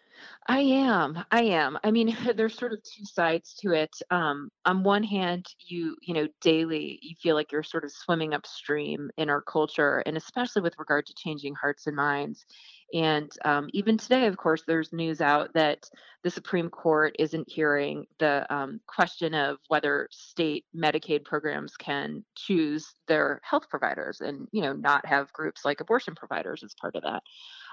I 0.47 0.59
am. 0.59 1.23
I 1.31 1.43
am. 1.43 1.77
I 1.83 1.91
mean, 1.91 2.15
there's 2.35 2.57
sort 2.57 2.73
of 2.73 2.81
two 2.83 3.05
sides 3.05 3.53
to 3.61 3.73
it. 3.73 3.95
Um, 4.09 4.49
on 4.65 4.83
one 4.83 5.03
hand, 5.03 5.45
you 5.59 5.95
you 6.01 6.13
know 6.13 6.27
daily 6.41 6.99
you 7.01 7.15
feel 7.21 7.35
like 7.35 7.51
you're 7.51 7.63
sort 7.63 7.83
of 7.83 7.91
swimming 7.91 8.33
upstream 8.33 9.09
in 9.17 9.29
our 9.29 9.41
culture, 9.41 9.99
and 10.05 10.17
especially 10.17 10.61
with 10.61 10.79
regard 10.79 11.05
to 11.05 11.13
changing 11.15 11.55
hearts 11.55 11.87
and 11.87 11.95
minds. 11.95 12.45
And 12.93 13.31
um, 13.45 13.69
even 13.73 13.97
today, 13.97 14.25
of 14.25 14.37
course, 14.37 14.63
there's 14.65 14.91
news 14.91 15.21
out 15.21 15.53
that 15.53 15.87
the 16.23 16.31
Supreme 16.31 16.69
Court 16.69 17.15
isn't 17.19 17.47
hearing 17.47 18.07
the 18.17 18.51
um, 18.53 18.79
question 18.87 19.35
of 19.35 19.57
whether 19.67 20.07
state 20.11 20.65
Medicaid 20.75 21.23
programs 21.23 21.77
can 21.77 22.23
choose 22.35 22.95
their 23.07 23.39
health 23.43 23.69
providers 23.69 24.21
and 24.21 24.47
you 24.51 24.61
know 24.61 24.73
not 24.73 25.05
have 25.05 25.31
groups 25.33 25.63
like 25.63 25.81
abortion 25.81 26.15
providers 26.15 26.63
as 26.63 26.73
part 26.81 26.95
of 26.95 27.03
that. 27.03 27.21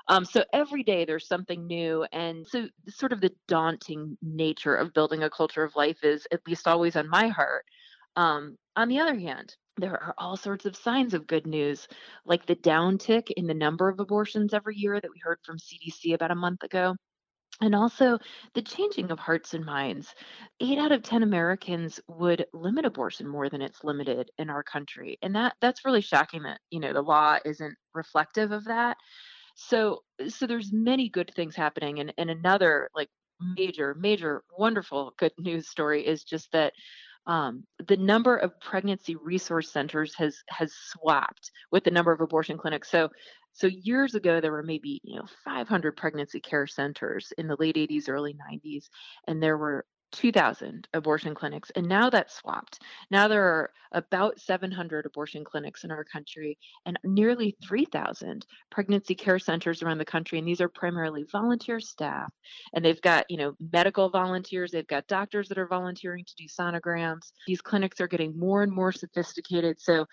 Um, 0.09 0.25
so 0.25 0.45
every 0.53 0.83
day 0.83 1.05
there's 1.05 1.27
something 1.29 1.67
new. 1.67 2.05
And 2.13 2.47
so, 2.47 2.69
sort 2.89 3.13
of 3.13 3.21
the 3.21 3.33
daunting 3.49 4.17
nature 4.23 4.77
of 4.77 4.95
building 4.95 5.23
a 5.23 5.31
culture 5.31 5.65
of 5.65 5.77
life 5.77 6.05
is 6.05 6.27
at 6.33 6.47
least 6.47 6.69
always 6.69 6.97
on 6.97 7.09
my 7.09 7.29
heart. 7.29 7.65
Um, 8.17 8.57
on 8.77 8.89
the 8.89 9.01
other 9.01 9.19
hand, 9.19 9.57
there 9.77 9.93
are 10.03 10.15
all 10.17 10.37
sorts 10.37 10.65
of 10.65 10.77
signs 10.77 11.13
of 11.13 11.27
good 11.27 11.47
news, 11.47 11.87
like 12.25 12.47
the 12.47 12.57
downtick 12.57 13.31
in 13.37 13.47
the 13.47 13.55
number 13.55 13.89
of 13.89 14.01
abortions 14.01 14.55
every 14.55 14.77
year 14.77 15.01
that 15.01 15.11
we 15.11 15.21
heard 15.23 15.39
from 15.45 15.59
CDC 15.59 16.15
about 16.15 16.31
a 16.31 16.35
month 16.37 16.63
ago. 16.63 16.97
And 17.61 17.75
also 17.75 18.19
the 18.55 18.61
changing 18.63 19.11
of 19.11 19.19
hearts 19.19 19.55
and 19.55 19.65
minds. 19.65 20.15
Eight 20.61 20.79
out 20.79 20.93
of 20.93 21.03
10 21.03 21.23
Americans 21.23 22.01
would 22.07 22.45
limit 22.53 22.85
abortion 22.85 23.27
more 23.27 23.49
than 23.49 23.63
it's 23.63 23.83
limited 23.83 24.31
in 24.39 24.51
our 24.51 24.63
country. 24.63 25.19
And 25.23 25.35
that 25.37 25.57
that's 25.61 25.85
really 25.85 26.03
shocking 26.03 26.43
that, 26.43 26.61
you 26.71 26.81
know, 26.81 26.93
the 26.93 27.03
law 27.03 27.39
isn't 27.47 27.75
reflective 27.95 28.53
of 28.53 28.65
that. 28.65 28.99
So 29.57 30.03
so 30.29 30.47
there's 30.47 30.73
many 30.73 31.09
good 31.09 31.33
things 31.35 31.57
happening 31.57 31.99
and, 32.01 32.13
and 32.19 32.31
another 32.31 32.91
like 32.95 33.09
major, 33.41 33.95
major, 33.99 34.45
wonderful 34.59 35.15
good 35.19 35.33
news 35.39 35.69
story 35.69 36.07
is 36.07 36.25
just 36.25 36.53
that 36.53 36.73
um, 37.27 37.65
the 37.89 37.97
number 37.97 38.37
of 38.37 38.53
pregnancy 38.61 39.17
resource 39.17 39.73
centers 39.73 40.15
has 40.17 40.37
has 40.49 40.73
swapped 40.75 41.51
with 41.73 41.85
the 41.85 41.91
number 41.91 42.13
of 42.13 42.21
abortion 42.21 42.57
clinics. 42.59 42.91
So 42.91 43.09
So 43.53 43.67
years 43.69 44.15
ago, 44.15 44.41
there 44.41 44.53
were 44.53 44.63
maybe 44.63 45.01
you 45.03 45.17
know 45.17 45.27
500 45.45 45.97
pregnancy 45.97 46.41
care 46.41 46.67
centers 46.67 47.33
in 47.39 47.49
the 47.49 47.57
late 47.59 47.77
80s, 47.77 48.09
early 48.09 48.35
90s, 48.35 48.89
and 49.27 49.43
there 49.43 49.59
were 49.59 49.87
2,000 50.13 50.89
abortion 50.95 51.35
clinics, 51.35 51.71
and 51.77 51.87
now 51.87 52.11
that's 52.11 52.37
swapped. 52.37 52.81
Now 53.11 53.29
there 53.29 53.45
are 53.45 53.71
about 53.93 54.41
700 54.41 55.07
abortion 55.07 55.45
clinics 55.45 55.85
in 55.85 55.91
our 55.91 56.05
country 56.05 56.59
and 56.85 56.99
nearly 57.05 57.57
3,000 57.67 58.47
pregnancy 58.71 59.15
care 59.15 59.39
centers 59.39 59.83
around 59.83 59.99
the 59.99 60.05
country. 60.05 60.39
And 60.39 60.47
these 60.47 60.61
are 60.61 60.69
primarily 60.69 61.25
volunteer 61.31 61.81
staff, 61.81 62.33
and 62.75 62.85
they've 62.85 63.01
got 63.01 63.31
you 63.31 63.37
know 63.37 63.55
medical 63.73 64.09
volunteers, 64.11 64.71
they've 64.71 64.87
got 64.87 65.07
doctors 65.07 65.49
that 65.49 65.59
are 65.59 65.69
volunteering 65.69 66.25
to 66.25 66.35
do 66.37 66.45
sonograms. 66.47 67.33
These 67.47 67.61
clinics 67.61 68.01
are 68.01 68.09
getting 68.09 68.39
more 68.39 68.63
and 68.63 68.73
more 68.73 68.93
sophisticated. 68.93 69.81
So 69.81 70.07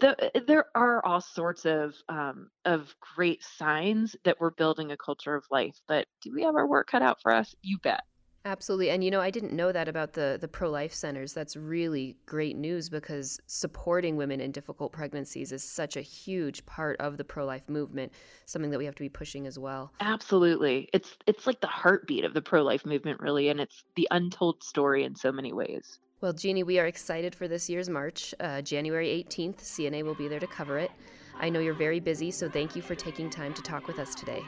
the, 0.00 0.30
there 0.46 0.66
are 0.74 1.04
all 1.04 1.20
sorts 1.20 1.64
of 1.66 1.94
um, 2.08 2.48
of 2.64 2.94
great 3.14 3.44
signs 3.44 4.16
that 4.24 4.40
we're 4.40 4.50
building 4.50 4.90
a 4.90 4.96
culture 4.96 5.34
of 5.34 5.44
life. 5.50 5.76
But 5.86 6.06
do 6.22 6.32
we 6.32 6.42
have 6.42 6.56
our 6.56 6.66
work 6.66 6.88
cut 6.88 7.02
out 7.02 7.20
for 7.22 7.32
us? 7.32 7.54
You 7.62 7.78
bet. 7.78 8.02
Absolutely. 8.46 8.90
And 8.90 9.02
you 9.02 9.10
know, 9.10 9.20
I 9.20 9.30
didn't 9.30 9.52
know 9.52 9.72
that 9.72 9.88
about 9.88 10.12
the 10.12 10.36
the 10.38 10.48
pro-life 10.48 10.92
centers. 10.92 11.32
That's 11.32 11.56
really 11.56 12.16
great 12.26 12.56
news 12.56 12.90
because 12.90 13.40
supporting 13.46 14.16
women 14.16 14.40
in 14.40 14.52
difficult 14.52 14.92
pregnancies 14.92 15.50
is 15.50 15.64
such 15.64 15.96
a 15.96 16.02
huge 16.02 16.64
part 16.66 17.00
of 17.00 17.16
the 17.16 17.24
pro-life 17.24 17.68
movement, 17.68 18.12
something 18.44 18.70
that 18.70 18.78
we 18.78 18.84
have 18.84 18.94
to 18.96 19.02
be 19.02 19.08
pushing 19.08 19.46
as 19.46 19.58
well. 19.58 19.92
Absolutely. 20.00 20.90
It's 20.92 21.16
it's 21.26 21.46
like 21.46 21.60
the 21.60 21.66
heartbeat 21.66 22.24
of 22.24 22.34
the 22.34 22.42
pro-life 22.42 22.84
movement 22.84 23.20
really 23.20 23.48
and 23.48 23.60
it's 23.60 23.82
the 23.96 24.06
untold 24.10 24.62
story 24.62 25.04
in 25.04 25.16
so 25.16 25.32
many 25.32 25.52
ways. 25.52 25.98
Well, 26.20 26.32
Jeannie, 26.32 26.62
we 26.62 26.78
are 26.78 26.86
excited 26.86 27.34
for 27.34 27.48
this 27.48 27.68
year's 27.68 27.88
march. 27.88 28.34
Uh, 28.40 28.62
January 28.62 29.08
18th, 29.08 29.58
CNA 29.58 30.04
will 30.04 30.14
be 30.14 30.28
there 30.28 30.40
to 30.40 30.46
cover 30.46 30.78
it. 30.78 30.90
I 31.38 31.50
know 31.50 31.60
you're 31.60 31.74
very 31.74 32.00
busy, 32.00 32.30
so 32.30 32.48
thank 32.48 32.76
you 32.76 32.80
for 32.80 32.94
taking 32.94 33.28
time 33.28 33.52
to 33.54 33.62
talk 33.62 33.86
with 33.86 33.98
us 33.98 34.14
today. 34.14 34.40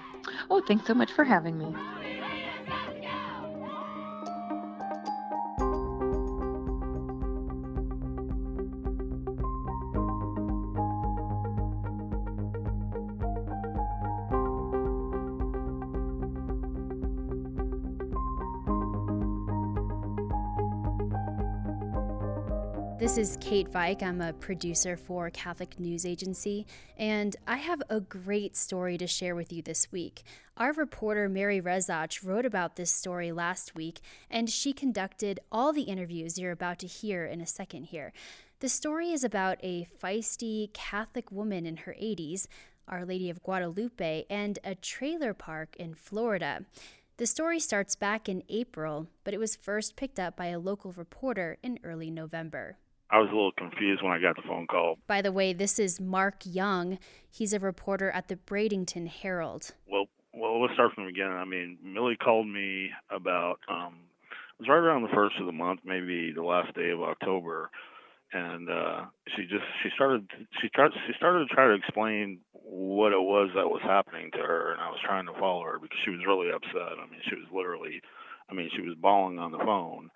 Oh, 0.49 0.63
thanks 0.67 0.87
so 0.87 0.95
much 0.95 1.13
for 1.13 1.25
having 1.25 1.59
me. 1.59 1.75
Kate 23.47 23.71
Veik. 23.71 24.03
I'm 24.03 24.21
a 24.21 24.33
producer 24.33 24.97
for 24.97 25.31
Catholic 25.31 25.79
News 25.79 26.05
Agency, 26.05 26.67
and 26.97 27.37
I 27.47 27.59
have 27.59 27.81
a 27.89 28.01
great 28.01 28.57
story 28.57 28.99
to 28.99 29.07
share 29.07 29.37
with 29.37 29.53
you 29.53 29.63
this 29.63 29.93
week. 29.93 30.25
Our 30.57 30.73
reporter 30.73 31.29
Mary 31.29 31.61
Rezac 31.61 32.27
wrote 32.27 32.45
about 32.45 32.75
this 32.75 32.91
story 32.91 33.31
last 33.31 33.77
week, 33.77 34.01
and 34.29 34.51
she 34.51 34.73
conducted 34.73 35.39
all 35.53 35.73
the 35.73 35.83
interviews 35.83 36.37
you're 36.37 36.51
about 36.51 36.81
to 36.81 36.89
hear 36.89 37.25
in 37.25 37.41
a 37.41 37.47
second 37.47 37.85
here. 37.85 38.13
The 38.59 38.69
story 38.69 39.13
is 39.13 39.23
about 39.23 39.59
a 39.63 39.87
feisty 40.03 40.73
Catholic 40.73 41.31
woman 41.31 41.67
in 41.67 41.77
her 41.77 41.95
80s, 42.03 42.49
Our 42.89 43.05
Lady 43.05 43.31
of 43.31 43.45
Guadalupe, 43.45 44.25
and 44.29 44.59
a 44.65 44.75
trailer 44.75 45.35
park 45.35 45.77
in 45.79 45.95
Florida. 45.95 46.65
The 47.19 47.27
story 47.27 47.61
starts 47.61 47.95
back 47.95 48.29
in 48.29 48.43
April, 48.49 49.07
but 49.23 49.35
it 49.35 49.39
was 49.39 49.55
first 49.55 49.95
picked 49.95 50.19
up 50.19 50.37
by 50.37 50.47
a 50.47 50.59
local 50.59 50.91
reporter 50.97 51.59
in 51.63 51.79
early 51.85 52.11
November. 52.11 52.79
I 53.11 53.19
was 53.19 53.29
a 53.31 53.35
little 53.35 53.53
confused 53.53 54.03
when 54.03 54.13
I 54.13 54.21
got 54.21 54.37
the 54.37 54.43
phone 54.43 54.67
call. 54.67 54.99
By 55.07 55.23
the 55.23 55.31
way, 55.31 55.53
this 55.53 55.79
is 55.79 56.01
Mark 56.01 56.43
Young. 56.45 56.99
He's 57.31 57.53
a 57.53 57.61
reporter 57.61 58.11
at 58.11 58.29
the 58.29 58.37
Bradenton 58.37 59.07
Herald. 59.07 59.73
Well, 59.87 60.07
well, 60.35 60.61
let's 60.61 60.75
start 60.75 60.93
from 60.95 61.05
the 61.05 61.13
beginning. 61.13 61.33
I 61.33 61.45
mean, 61.45 61.79
Millie 61.83 62.17
called 62.17 62.49
me 62.49 62.91
about 63.11 63.61
um, 63.69 63.95
it 64.59 64.63
was 64.63 64.69
right 64.69 64.77
around 64.77 65.03
the 65.03 65.15
first 65.15 65.37
of 65.39 65.47
the 65.47 65.53
month, 65.53 65.81
maybe 65.85 66.33
the 66.33 66.43
last 66.43 66.75
day 66.75 66.91
of 66.91 67.01
October, 67.01 67.71
and 68.33 68.69
uh, 68.69 69.05
she 69.37 69.43
just 69.43 69.65
she 69.83 69.89
started 69.95 70.27
she 70.61 70.69
tried 70.71 70.91
she 71.07 71.13
started 71.17 71.49
to 71.49 71.55
try 71.55 71.67
to 71.67 71.75
explain 71.75 72.41
what 72.53 73.13
it 73.13 73.23
was 73.23 73.51
that 73.55 73.69
was 73.69 73.83
happening 73.83 74.31
to 74.33 74.39
her, 74.39 74.73
and 74.73 74.81
I 74.81 74.89
was 74.91 74.99
trying 75.05 75.27
to 75.27 75.33
follow 75.39 75.63
her 75.63 75.79
because 75.79 75.99
she 76.05 76.11
was 76.11 76.27
really 76.27 76.51
upset. 76.51 76.99
I 76.99 77.09
mean, 77.09 77.21
she 77.29 77.37
was 77.37 77.47
literally, 77.55 78.03
I 78.51 78.55
mean, 78.55 78.69
she 78.75 78.83
was 78.83 78.97
bawling 79.01 79.39
on 79.39 79.53
the 79.53 79.59
phone 79.59 80.11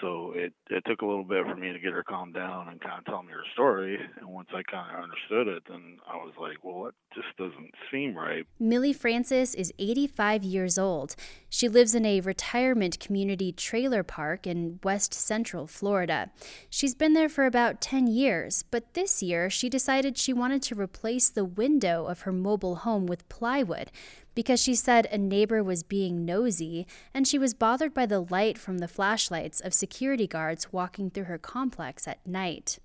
so 0.00 0.32
it, 0.34 0.52
it 0.70 0.84
took 0.86 1.02
a 1.02 1.06
little 1.06 1.24
bit 1.24 1.44
for 1.46 1.54
me 1.54 1.72
to 1.72 1.78
get 1.78 1.92
her 1.92 2.02
calmed 2.02 2.34
down 2.34 2.68
and 2.68 2.80
kind 2.80 2.98
of 2.98 3.04
tell 3.04 3.22
me 3.22 3.32
her 3.32 3.44
story. 3.52 3.98
And 4.18 4.28
once 4.28 4.48
I 4.52 4.62
kind 4.62 4.96
of 4.96 5.02
understood 5.02 5.48
it, 5.48 5.62
then 5.68 5.98
I 6.10 6.16
was 6.16 6.32
like, 6.40 6.64
well, 6.64 6.86
it 6.88 6.94
just 7.14 7.36
doesn't 7.36 7.74
seem 7.90 8.16
right. 8.16 8.46
Millie 8.58 8.92
Francis 8.92 9.54
is 9.54 9.72
85 9.78 10.42
years 10.42 10.78
old. 10.78 11.14
She 11.48 11.68
lives 11.68 11.94
in 11.94 12.06
a 12.06 12.20
retirement 12.20 12.98
community 12.98 13.52
trailer 13.52 14.02
park 14.02 14.46
in 14.46 14.80
West 14.82 15.12
Central 15.14 15.66
Florida. 15.66 16.30
She's 16.70 16.94
been 16.94 17.12
there 17.12 17.28
for 17.28 17.44
about 17.44 17.80
10 17.80 18.06
years, 18.06 18.64
but 18.70 18.94
this 18.94 19.22
year 19.22 19.50
she 19.50 19.68
decided 19.68 20.16
she 20.16 20.32
wanted 20.32 20.62
to 20.62 20.74
replace 20.74 21.28
the 21.28 21.44
window 21.44 22.06
of 22.06 22.22
her 22.22 22.32
mobile 22.32 22.76
home 22.76 23.06
with 23.06 23.28
plywood 23.28 23.90
because 24.34 24.60
she 24.60 24.74
said 24.74 25.06
a 25.06 25.18
neighbor 25.18 25.62
was 25.62 25.82
being 25.82 26.24
nosy 26.24 26.86
and 27.12 27.26
she 27.26 27.38
was 27.38 27.54
bothered 27.54 27.94
by 27.94 28.06
the 28.06 28.20
light 28.20 28.58
from 28.58 28.78
the 28.78 28.88
flashlights 28.88 29.60
of 29.60 29.74
security 29.74 30.26
guards 30.26 30.72
walking 30.72 31.10
through 31.10 31.24
her 31.24 31.38
complex 31.38 32.06
at 32.08 32.26
night. 32.26 32.78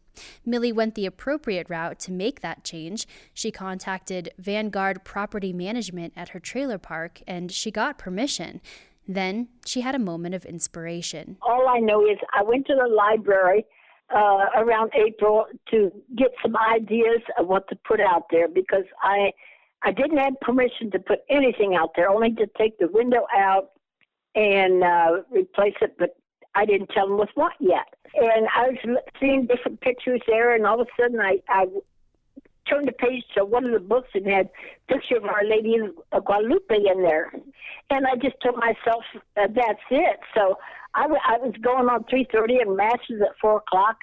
Millie 0.45 0.71
went 0.71 0.95
the 0.95 1.05
appropriate 1.05 1.69
route 1.69 1.99
to 1.99 2.11
make 2.11 2.41
that 2.41 2.63
change. 2.63 3.07
She 3.33 3.51
contacted 3.51 4.31
Vanguard 4.37 5.03
Property 5.03 5.53
Management 5.53 6.13
at 6.15 6.29
her 6.29 6.39
trailer 6.39 6.77
park 6.77 7.21
and 7.27 7.51
she 7.51 7.71
got 7.71 7.97
permission. 7.97 8.61
Then 9.07 9.47
she 9.65 9.81
had 9.81 9.95
a 9.95 9.99
moment 9.99 10.35
of 10.35 10.45
inspiration. 10.45 11.37
All 11.41 11.67
I 11.67 11.79
know 11.79 12.03
is 12.05 12.17
I 12.33 12.43
went 12.43 12.67
to 12.67 12.75
the 12.75 12.93
library 12.93 13.65
uh, 14.13 14.45
around 14.55 14.91
April 14.95 15.45
to 15.71 15.91
get 16.17 16.29
some 16.41 16.55
ideas 16.57 17.21
of 17.39 17.47
what 17.47 17.67
to 17.69 17.75
put 17.87 17.99
out 17.99 18.25
there 18.31 18.47
because 18.47 18.85
I 19.01 19.31
I 19.87 19.91
didn't 19.91 20.17
have 20.17 20.37
permission 20.41 20.91
to 20.91 20.99
put 20.99 21.19
anything 21.29 21.73
out 21.73 21.91
there, 21.95 22.09
only 22.09 22.33
to 22.33 22.47
take 22.57 22.77
the 22.77 22.89
window 22.89 23.25
out 23.33 23.69
and 24.35 24.83
uh, 24.83 25.21
replace 25.31 25.75
it, 25.79 25.95
but 25.97 26.09
I 26.55 26.65
didn't 26.65 26.89
tell 26.89 27.07
them 27.07 27.17
with 27.17 27.29
what 27.35 27.53
yet. 27.61 27.87
And 28.13 28.49
I 28.53 28.67
was 28.67 28.99
seeing 29.17 29.47
different 29.47 29.79
pictures 29.79 30.19
there, 30.27 30.55
and 30.55 30.65
all 30.65 30.81
of 30.81 30.87
a 30.89 31.01
sudden 31.01 31.21
I, 31.21 31.39
I 31.47 31.67
turned 32.69 32.89
the 32.89 32.91
page 32.91 33.23
to 33.37 33.45
one 33.45 33.63
of 33.63 33.71
the 33.71 33.79
books 33.79 34.09
and 34.13 34.27
had 34.27 34.49
a 34.89 34.93
picture 34.93 35.15
of 35.15 35.23
Our 35.23 35.45
Lady 35.45 35.77
of 36.11 36.25
Guadalupe 36.25 36.75
in 36.75 37.01
there. 37.01 37.31
And 37.89 38.05
I 38.05 38.15
just 38.15 38.35
told 38.43 38.57
myself, 38.57 39.05
uh, 39.37 39.47
that's 39.55 39.79
it. 39.89 40.19
So 40.35 40.57
I, 40.95 41.03
w- 41.03 41.21
I 41.25 41.37
was 41.37 41.53
going 41.61 41.87
on 41.87 42.03
3.30 42.03 42.61
and 42.63 42.75
Mass 42.75 42.99
was 43.09 43.21
at 43.21 43.39
4 43.39 43.55
o'clock. 43.55 43.99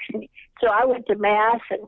So 0.62 0.68
I 0.68 0.86
went 0.86 1.06
to 1.08 1.16
Mass 1.16 1.60
and 1.70 1.86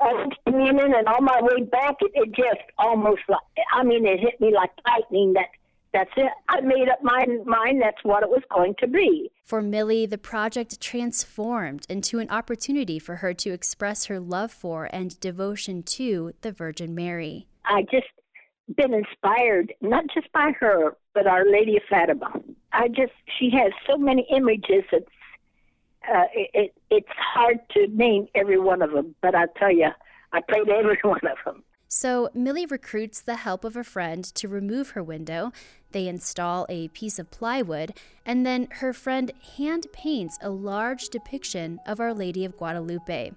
I 0.00 0.12
was 0.12 0.32
communing, 0.46 0.94
and 0.94 1.06
on 1.06 1.24
my 1.24 1.40
way 1.42 1.64
back, 1.64 1.96
it, 2.00 2.12
it 2.14 2.32
just 2.32 2.64
almost 2.78 3.22
like 3.28 3.40
I 3.72 3.82
mean, 3.82 4.06
it 4.06 4.20
hit 4.20 4.40
me 4.40 4.52
like 4.54 4.70
lightning. 4.86 5.34
That 5.34 5.46
that's 5.92 6.10
it. 6.16 6.30
I 6.48 6.60
made 6.60 6.88
up 6.88 7.02
my 7.02 7.26
mind. 7.44 7.82
That's 7.82 8.02
what 8.02 8.22
it 8.22 8.28
was 8.28 8.42
going 8.52 8.74
to 8.80 8.86
be. 8.86 9.30
For 9.44 9.60
Millie, 9.60 10.06
the 10.06 10.18
project 10.18 10.80
transformed 10.80 11.84
into 11.88 12.18
an 12.20 12.30
opportunity 12.30 12.98
for 12.98 13.16
her 13.16 13.34
to 13.34 13.50
express 13.50 14.04
her 14.06 14.20
love 14.20 14.52
for 14.52 14.88
and 14.92 15.18
devotion 15.20 15.82
to 15.82 16.32
the 16.42 16.52
Virgin 16.52 16.94
Mary. 16.94 17.48
I 17.64 17.82
just 17.90 18.06
been 18.76 18.94
inspired 18.94 19.72
not 19.80 20.04
just 20.14 20.30
by 20.32 20.52
her, 20.60 20.96
but 21.14 21.26
Our 21.26 21.44
Lady 21.50 21.76
of 21.76 21.82
Fatima. 21.88 22.30
I 22.72 22.88
just 22.88 23.12
she 23.38 23.50
has 23.50 23.72
so 23.88 23.96
many 23.96 24.26
images. 24.30 24.84
It's 24.92 25.08
uh, 26.08 26.24
it, 26.34 26.74
it's 26.90 27.08
hard 27.16 27.58
to 27.72 27.86
name 27.88 28.28
every 28.34 28.58
one 28.58 28.82
of 28.82 28.92
them, 28.92 29.14
but 29.20 29.34
I 29.34 29.46
tell 29.58 29.72
you, 29.72 29.88
I 30.32 30.40
played 30.40 30.68
every 30.68 30.98
one 31.04 31.20
of 31.22 31.38
them. 31.44 31.62
So 31.92 32.30
Millie 32.34 32.66
recruits 32.66 33.20
the 33.20 33.34
help 33.34 33.64
of 33.64 33.76
a 33.76 33.82
friend 33.82 34.24
to 34.36 34.46
remove 34.46 34.90
her 34.90 35.02
window. 35.02 35.50
They 35.90 36.06
install 36.06 36.64
a 36.68 36.86
piece 36.86 37.18
of 37.18 37.32
plywood, 37.32 37.94
and 38.24 38.46
then 38.46 38.68
her 38.74 38.92
friend 38.92 39.32
hand 39.56 39.88
paints 39.92 40.38
a 40.40 40.50
large 40.50 41.08
depiction 41.08 41.80
of 41.84 41.98
Our 41.98 42.14
Lady 42.14 42.44
of 42.44 42.56
Guadalupe. 42.56 43.32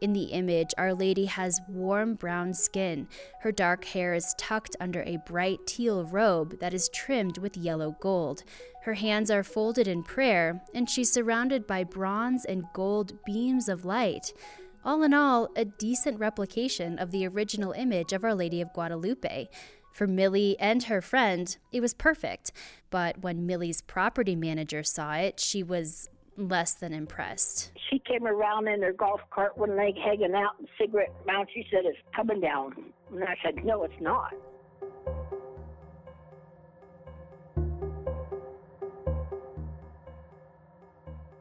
In 0.00 0.12
the 0.12 0.26
image, 0.26 0.70
Our 0.78 0.94
Lady 0.94 1.24
has 1.24 1.60
warm 1.68 2.14
brown 2.14 2.54
skin. 2.54 3.08
Her 3.40 3.50
dark 3.50 3.84
hair 3.86 4.14
is 4.14 4.36
tucked 4.38 4.76
under 4.78 5.02
a 5.02 5.18
bright 5.26 5.66
teal 5.66 6.04
robe 6.04 6.60
that 6.60 6.72
is 6.72 6.88
trimmed 6.90 7.38
with 7.38 7.56
yellow 7.56 7.96
gold. 7.98 8.44
Her 8.84 8.94
hands 8.94 9.32
are 9.32 9.42
folded 9.42 9.88
in 9.88 10.04
prayer, 10.04 10.62
and 10.72 10.88
she's 10.88 11.12
surrounded 11.12 11.66
by 11.66 11.82
bronze 11.82 12.44
and 12.44 12.66
gold 12.72 13.24
beams 13.24 13.68
of 13.68 13.84
light. 13.84 14.32
All 14.86 15.02
in 15.02 15.12
all, 15.12 15.48
a 15.56 15.64
decent 15.64 16.20
replication 16.20 16.96
of 17.00 17.10
the 17.10 17.26
original 17.26 17.72
image 17.72 18.12
of 18.12 18.22
Our 18.22 18.36
Lady 18.36 18.60
of 18.60 18.72
Guadalupe. 18.72 19.48
For 19.90 20.06
Millie 20.06 20.56
and 20.60 20.84
her 20.84 21.02
friend, 21.02 21.56
it 21.72 21.80
was 21.80 21.92
perfect. 21.92 22.52
But 22.88 23.18
when 23.18 23.46
Millie's 23.46 23.82
property 23.82 24.36
manager 24.36 24.84
saw 24.84 25.14
it, 25.14 25.40
she 25.40 25.64
was 25.64 26.08
less 26.36 26.74
than 26.74 26.92
impressed. 26.92 27.72
She 27.90 27.98
came 27.98 28.28
around 28.28 28.68
in 28.68 28.80
her 28.82 28.92
golf 28.92 29.20
cart, 29.30 29.58
one 29.58 29.76
leg 29.76 29.96
hanging 29.96 30.36
out, 30.36 30.52
and 30.60 30.68
cigarette 30.78 31.12
mouth. 31.26 31.48
She 31.52 31.66
said, 31.68 31.80
It's 31.84 31.98
coming 32.14 32.40
down. 32.40 32.72
And 33.10 33.24
I 33.24 33.34
said, 33.44 33.64
No, 33.64 33.82
it's 33.82 34.00
not. 34.00 34.34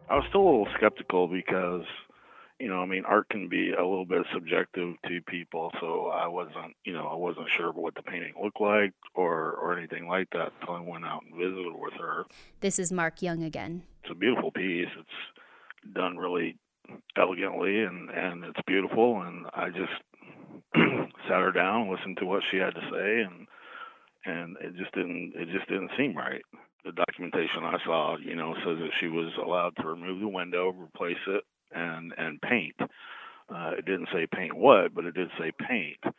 I 0.09 0.15
was 0.15 0.25
still 0.29 0.41
a 0.41 0.45
little 0.45 0.67
skeptical 0.77 1.27
because, 1.27 1.83
you 2.59 2.69
know, 2.69 2.81
I 2.81 2.85
mean, 2.85 3.03
art 3.05 3.27
can 3.29 3.50
be 3.50 3.71
a 3.71 3.85
little 3.85 4.05
bit 4.05 4.25
subjective 4.33 4.95
to 5.07 5.21
people. 5.27 5.71
So 5.81 6.07
I 6.07 6.27
wasn't, 6.27 6.75
you 6.85 6.93
know, 6.93 7.07
I 7.07 7.15
wasn't 7.15 7.50
sure 7.50 7.71
what 7.71 7.95
the 7.95 8.01
painting 8.01 8.33
looked 8.41 8.62
like 8.62 8.93
or 9.13 9.51
or 9.51 9.77
anything 9.77 10.07
like 10.07 10.29
that 10.31 10.53
until 10.62 10.75
I 10.75 10.81
went 10.81 11.05
out 11.05 11.24
and 11.24 11.35
visited 11.35 11.74
with 11.75 11.93
her. 12.00 12.25
This 12.62 12.79
is 12.79 12.91
Mark 12.91 13.21
Young 13.21 13.43
again. 13.43 13.83
It's 14.03 14.12
a 14.12 14.15
beautiful 14.15 14.51
piece. 14.51 14.88
It's 14.97 15.93
done 15.93 16.17
really 16.17 16.57
elegantly 17.17 17.81
and 17.81 18.09
and 18.09 18.45
it's 18.45 18.62
beautiful. 18.65 19.21
And 19.21 19.47
I 19.53 19.69
just 19.69 19.93
sat 21.27 21.41
her 21.41 21.51
down, 21.51 21.91
listened 21.91 22.17
to 22.19 22.25
what 22.25 22.43
she 22.51 22.57
had 22.57 22.74
to 22.75 22.89
say, 22.89 23.21
and 23.21 23.47
and 24.25 24.57
it 24.62 24.77
just 24.77 24.93
didn't 24.93 25.33
it 25.35 25.50
just 25.51 25.67
didn't 25.67 25.91
seem 25.97 26.15
right 26.15 26.41
the 26.85 26.91
documentation 26.91 27.63
I 27.63 27.79
saw, 27.83 28.15
you 28.17 28.35
know, 28.35 28.53
says 28.63 28.77
that 28.77 28.91
she 29.00 29.07
was 29.07 29.33
allowed 29.43 29.75
to 29.77 29.88
remove 29.88 30.19
the 30.19 30.27
window, 30.27 30.69
replace 30.69 31.17
it, 31.25 31.43
and 31.75 32.13
and 32.17 32.41
paint. 32.41 32.75
Uh, 32.79 33.72
it 33.77 33.86
didn't 33.86 34.10
say 34.12 34.25
paint 34.34 34.55
what, 34.55 34.96
but 34.96 35.05
it 35.05 35.13
did 35.13 35.29
say 35.39 35.51
paint. 35.67 36.15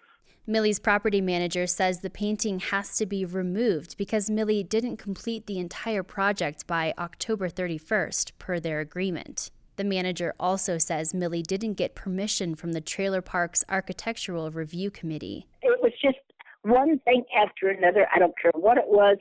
Millie's 0.49 0.79
property 0.79 1.21
manager 1.21 1.67
says 1.67 2.01
the 2.01 2.11
painting 2.11 2.61
has 2.61 2.97
to 2.97 3.05
be 3.05 3.25
removed 3.25 3.97
because 3.99 4.31
Millie 4.31 4.63
didn't 4.63 4.97
complete 4.97 5.47
the 5.47 5.59
entire 5.59 6.05
project 6.05 6.69
by 6.69 6.95
October 6.97 7.49
31st, 7.49 8.31
per 8.39 8.61
their 8.61 8.79
agreement. 8.79 9.51
The 9.75 9.83
manager 9.83 10.35
also 10.39 10.79
says 10.79 11.13
Millie 11.13 11.43
didn't 11.43 11.75
get 11.75 11.97
permission 11.97 12.55
from 12.55 12.73
the 12.75 12.81
trailer 12.81 13.23
park's 13.23 13.65
architectural 13.69 14.53
review 14.53 14.89
committee. 14.89 15.49
It 15.63 15.81
was 15.83 15.93
just 16.01 16.19
one 16.63 17.01
thing 17.01 17.25
after 17.37 17.69
another. 17.69 18.07
I 18.15 18.21
don't 18.21 18.35
care 18.41 18.53
what 18.55 18.79
it 18.79 18.87
was 18.87 19.19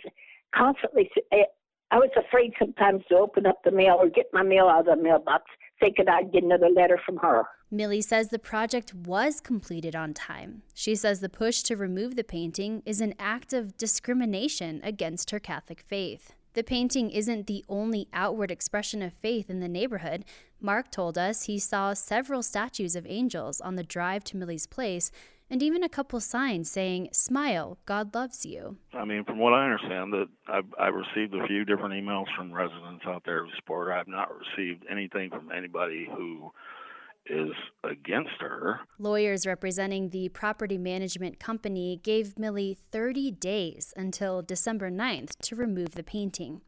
constantly, 0.56 1.10
eh, 1.32 1.44
I 1.92 1.98
was 1.98 2.10
afraid 2.18 2.54
sometimes 2.58 3.04
to 3.10 3.18
open 3.18 3.46
up 3.46 3.64
the 3.64 3.72
mail 3.72 3.98
or 4.00 4.10
get 4.10 4.28
my 4.32 4.44
mail 4.44 4.68
out 4.68 4.88
of 4.88 4.98
the 4.98 5.04
mailbox, 5.04 5.46
thinking 5.80 6.08
I'd 6.08 6.32
get 6.32 6.44
another 6.44 6.70
letter 6.70 7.00
from 7.06 7.18
her. 7.18 7.44
Millie 7.72 8.02
says 8.02 8.30
the 8.30 8.40
project 8.40 8.94
was 8.94 9.40
completed 9.40 9.96
on 9.96 10.14
time. 10.14 10.62
She 10.74 10.96
says 10.96 11.20
the 11.20 11.30
push 11.30 11.62
to 11.64 11.76
remove 11.76 12.16
the 12.16 12.24
painting 12.24 12.82
is 12.86 13.02
an 13.02 13.16
act 13.20 13.54
of 13.54 13.78
discrimination 13.78 14.82
against 14.84 15.32
her 15.32 15.40
Catholic 15.40 15.82
faith. 15.82 16.34
The 16.54 16.64
painting 16.64 17.10
isn't 17.10 17.48
the 17.48 17.66
only 17.68 18.08
outward 18.14 18.50
expression 18.50 19.02
of 19.02 19.14
faith 19.14 19.50
in 19.50 19.60
the 19.60 19.68
neighborhood. 19.68 20.24
Mark 20.62 20.90
told 20.90 21.18
us 21.18 21.44
he 21.44 21.60
saw 21.60 21.94
several 21.94 22.42
statues 22.42 22.96
of 22.96 23.06
angels 23.08 23.60
on 23.60 23.76
the 23.76 23.84
drive 23.84 24.24
to 24.26 24.38
Millie's 24.38 24.66
place 24.66 25.12
and 25.50 25.62
even 25.62 25.84
a 25.84 25.90
couple 25.90 26.20
signs 26.20 26.70
saying, 26.70 27.10
Smile, 27.12 27.78
God 27.86 28.14
loves 28.16 28.46
you. 28.46 28.78
I 28.94 29.06
mean, 29.06 29.24
from 29.24 29.40
what 29.40 29.54
I 29.54 29.66
understand, 29.66 30.14
that 30.14 30.28
I've, 30.48 30.66
I've 30.80 30.94
received 30.96 31.34
a 31.36 31.46
few 31.48 31.66
different 31.66 31.94
emails 31.94 32.26
from 32.36 32.52
residents 32.52 33.06
out 33.06 33.24
there 33.26 33.46
who 33.46 33.52
support 33.58 33.88
her. 33.88 33.94
I've 33.94 34.08
not 34.08 34.30
received 34.36 34.84
anything 34.90 35.30
from 35.30 35.52
anybody 35.52 36.08
who 36.16 36.52
is 37.28 37.52
against 37.84 38.40
her. 38.40 38.82
Lawyers 39.00 39.48
representing 39.48 40.10
the 40.10 40.30
property 40.30 40.78
management 40.78 41.40
company 41.40 42.00
gave 42.04 42.38
Millie 42.38 42.78
30 42.92 43.32
days 43.32 43.94
until 43.98 44.42
December 44.42 44.92
9th 44.92 45.38
to 45.42 45.56
remove 45.56 45.92
the 45.92 46.04
painting. 46.04 46.62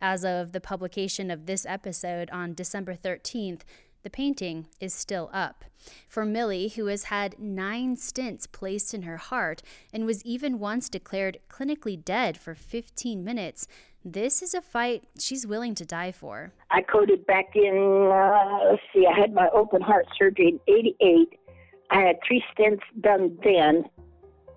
As 0.00 0.24
of 0.24 0.52
the 0.52 0.60
publication 0.60 1.30
of 1.30 1.46
this 1.46 1.64
episode 1.66 2.28
on 2.30 2.54
December 2.54 2.94
13th, 2.94 3.62
the 4.04 4.10
painting 4.10 4.66
is 4.80 4.94
still 4.94 5.30
up. 5.32 5.64
For 6.08 6.24
Millie, 6.24 6.68
who 6.68 6.86
has 6.86 7.04
had 7.04 7.38
nine 7.38 7.96
stents 7.96 8.50
placed 8.50 8.94
in 8.94 9.02
her 9.02 9.16
heart 9.16 9.62
and 9.92 10.06
was 10.06 10.24
even 10.24 10.58
once 10.58 10.88
declared 10.88 11.38
clinically 11.50 12.02
dead 12.02 12.36
for 12.36 12.54
15 12.54 13.24
minutes, 13.24 13.66
this 14.04 14.42
is 14.42 14.54
a 14.54 14.60
fight 14.60 15.04
she's 15.18 15.46
willing 15.46 15.74
to 15.74 15.84
die 15.84 16.12
for. 16.12 16.52
I 16.70 16.82
coded 16.82 17.26
back 17.26 17.56
in, 17.56 18.10
uh, 18.12 18.70
let's 18.70 18.82
see, 18.94 19.06
I 19.06 19.18
had 19.18 19.32
my 19.32 19.48
open 19.54 19.80
heart 19.80 20.06
surgery 20.18 20.48
in 20.48 20.74
88. 21.00 21.38
I 21.90 22.00
had 22.00 22.16
three 22.26 22.44
stents 22.54 22.82
done 23.00 23.38
then. 23.42 23.84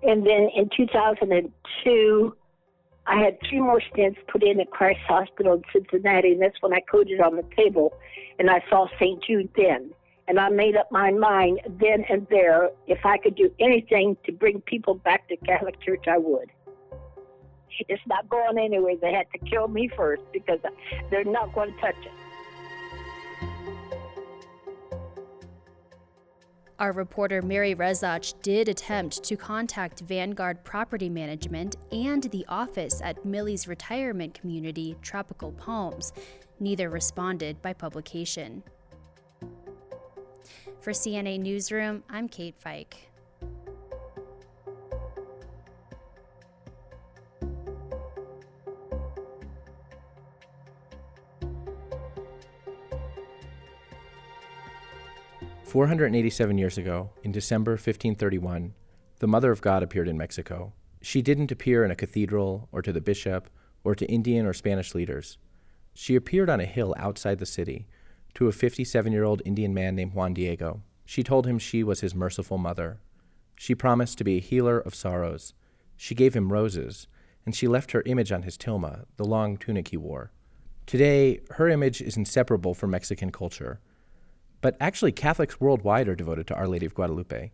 And 0.02 0.26
then 0.26 0.50
in 0.54 0.68
2002, 0.76 2.36
I 3.08 3.16
had 3.24 3.38
three 3.48 3.60
more 3.60 3.80
stents 3.80 4.18
put 4.30 4.42
in 4.42 4.60
at 4.60 4.70
Christ 4.70 5.00
Hospital 5.08 5.54
in 5.54 5.62
Cincinnati, 5.72 6.32
and 6.32 6.42
that's 6.42 6.60
when 6.60 6.74
I 6.74 6.80
coded 6.80 7.20
on 7.20 7.36
the 7.36 7.44
table, 7.56 7.94
and 8.38 8.50
I 8.50 8.62
saw 8.68 8.86
St. 9.00 9.24
Jude 9.24 9.48
then. 9.56 9.90
And 10.28 10.38
I 10.38 10.50
made 10.50 10.76
up 10.76 10.92
my 10.92 11.10
mind 11.10 11.60
then 11.80 12.04
and 12.10 12.26
there 12.28 12.68
if 12.86 12.98
I 13.06 13.16
could 13.16 13.34
do 13.34 13.50
anything 13.58 14.14
to 14.26 14.32
bring 14.32 14.60
people 14.60 14.94
back 14.94 15.26
to 15.28 15.36
Catholic 15.38 15.80
Church, 15.80 16.04
I 16.06 16.18
would. 16.18 16.50
It's 17.88 18.02
not 18.06 18.28
going 18.28 18.58
anywhere. 18.58 18.94
They 19.00 19.12
had 19.12 19.26
to 19.32 19.50
kill 19.50 19.68
me 19.68 19.90
first 19.96 20.22
because 20.30 20.58
they're 21.10 21.24
not 21.24 21.54
going 21.54 21.72
to 21.72 21.80
touch 21.80 21.96
it. 22.04 22.12
Our 26.78 26.92
reporter 26.92 27.42
Mary 27.42 27.74
Rezac 27.74 28.40
did 28.40 28.68
attempt 28.68 29.24
to 29.24 29.36
contact 29.36 30.02
Vanguard 30.02 30.62
Property 30.62 31.08
Management 31.08 31.74
and 31.90 32.22
the 32.22 32.46
office 32.48 33.00
at 33.02 33.24
Millie's 33.24 33.66
retirement 33.66 34.32
community, 34.32 34.94
Tropical 35.02 35.50
Palms. 35.50 36.12
Neither 36.60 36.88
responded 36.88 37.60
by 37.62 37.72
publication. 37.72 38.62
For 40.80 40.92
CNA 40.92 41.40
Newsroom, 41.40 42.04
I'm 42.08 42.28
Kate 42.28 42.54
Veik. 42.64 42.94
487 55.68 56.56
years 56.56 56.78
ago, 56.78 57.10
in 57.22 57.30
December 57.30 57.72
1531, 57.72 58.72
the 59.18 59.26
Mother 59.26 59.52
of 59.52 59.60
God 59.60 59.82
appeared 59.82 60.08
in 60.08 60.16
Mexico. 60.16 60.72
She 61.02 61.20
didn't 61.20 61.52
appear 61.52 61.84
in 61.84 61.90
a 61.90 61.94
cathedral 61.94 62.70
or 62.72 62.80
to 62.80 62.90
the 62.90 63.02
bishop 63.02 63.50
or 63.84 63.94
to 63.94 64.06
Indian 64.06 64.46
or 64.46 64.54
Spanish 64.54 64.94
leaders. 64.94 65.36
She 65.92 66.16
appeared 66.16 66.48
on 66.48 66.58
a 66.58 66.64
hill 66.64 66.94
outside 66.96 67.38
the 67.38 67.44
city 67.44 67.86
to 68.32 68.48
a 68.48 68.52
57 68.52 69.12
year 69.12 69.24
old 69.24 69.42
Indian 69.44 69.74
man 69.74 69.94
named 69.94 70.14
Juan 70.14 70.32
Diego. 70.32 70.82
She 71.04 71.22
told 71.22 71.46
him 71.46 71.58
she 71.58 71.84
was 71.84 72.00
his 72.00 72.14
merciful 72.14 72.56
mother. 72.56 73.00
She 73.54 73.74
promised 73.74 74.16
to 74.18 74.24
be 74.24 74.38
a 74.38 74.40
healer 74.40 74.78
of 74.78 74.94
sorrows. 74.94 75.52
She 75.98 76.14
gave 76.14 76.34
him 76.34 76.50
roses, 76.50 77.08
and 77.44 77.54
she 77.54 77.68
left 77.68 77.92
her 77.92 78.02
image 78.06 78.32
on 78.32 78.44
his 78.44 78.56
tilma, 78.56 79.04
the 79.18 79.24
long 79.24 79.58
tunic 79.58 79.88
he 79.88 79.98
wore. 79.98 80.32
Today, 80.86 81.40
her 81.50 81.68
image 81.68 82.00
is 82.00 82.16
inseparable 82.16 82.72
from 82.72 82.92
Mexican 82.92 83.30
culture. 83.30 83.80
But 84.60 84.76
actually, 84.80 85.12
Catholics 85.12 85.60
worldwide 85.60 86.08
are 86.08 86.16
devoted 86.16 86.46
to 86.48 86.54
Our 86.54 86.66
Lady 86.66 86.86
of 86.86 86.94
Guadalupe. 86.94 87.52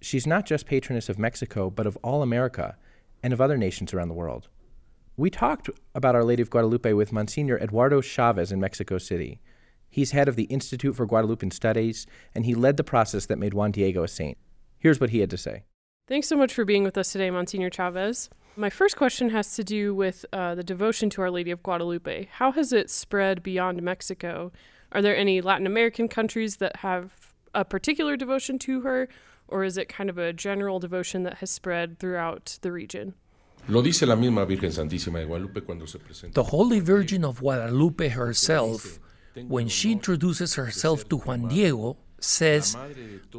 She's 0.00 0.26
not 0.26 0.46
just 0.46 0.66
patroness 0.66 1.08
of 1.08 1.18
Mexico, 1.18 1.70
but 1.70 1.86
of 1.86 1.96
all 2.02 2.22
America 2.22 2.76
and 3.22 3.32
of 3.32 3.40
other 3.40 3.56
nations 3.56 3.92
around 3.92 4.08
the 4.08 4.14
world. 4.14 4.48
We 5.16 5.28
talked 5.28 5.68
about 5.94 6.14
Our 6.14 6.24
Lady 6.24 6.42
of 6.42 6.50
Guadalupe 6.50 6.92
with 6.94 7.12
Monsignor 7.12 7.58
Eduardo 7.58 8.00
Chavez 8.00 8.50
in 8.50 8.60
Mexico 8.60 8.98
City. 8.98 9.40
He's 9.90 10.12
head 10.12 10.26
of 10.26 10.36
the 10.36 10.44
Institute 10.44 10.96
for 10.96 11.06
Guadalupean 11.06 11.52
Studies, 11.52 12.06
and 12.34 12.46
he 12.46 12.54
led 12.54 12.78
the 12.78 12.84
process 12.84 13.26
that 13.26 13.38
made 13.38 13.52
Juan 13.52 13.72
Diego 13.72 14.02
a 14.02 14.08
saint. 14.08 14.38
Here's 14.78 14.98
what 14.98 15.10
he 15.10 15.20
had 15.20 15.30
to 15.30 15.36
say. 15.36 15.64
Thanks 16.08 16.28
so 16.28 16.36
much 16.36 16.54
for 16.54 16.64
being 16.64 16.82
with 16.82 16.96
us 16.96 17.12
today, 17.12 17.30
Monsignor 17.30 17.70
Chavez. 17.70 18.30
My 18.56 18.70
first 18.70 18.96
question 18.96 19.30
has 19.30 19.54
to 19.54 19.62
do 19.62 19.94
with 19.94 20.24
uh, 20.32 20.54
the 20.54 20.64
devotion 20.64 21.10
to 21.10 21.22
Our 21.22 21.30
Lady 21.30 21.50
of 21.50 21.62
Guadalupe. 21.62 22.28
How 22.32 22.52
has 22.52 22.72
it 22.72 22.90
spread 22.90 23.42
beyond 23.42 23.82
Mexico? 23.82 24.50
Are 24.92 25.02
there 25.02 25.16
any 25.16 25.40
Latin 25.40 25.66
American 25.66 26.06
countries 26.06 26.56
that 26.56 26.76
have 26.76 27.34
a 27.54 27.64
particular 27.64 28.16
devotion 28.16 28.58
to 28.60 28.82
her, 28.82 29.08
or 29.48 29.64
is 29.64 29.76
it 29.76 29.88
kind 29.88 30.08
of 30.10 30.18
a 30.18 30.32
general 30.32 30.78
devotion 30.78 31.22
that 31.24 31.38
has 31.38 31.50
spread 31.50 31.98
throughout 31.98 32.58
the 32.62 32.70
region? 32.72 33.14
The 36.32 36.42
Holy 36.42 36.80
Virgin 36.80 37.24
of 37.24 37.40
Guadalupe 37.40 38.08
herself, 38.08 38.98
when 39.46 39.68
she 39.68 39.92
introduces 39.92 40.54
herself 40.56 41.08
to 41.08 41.16
Juan 41.18 41.48
Diego, 41.48 41.96
says, 42.18 42.76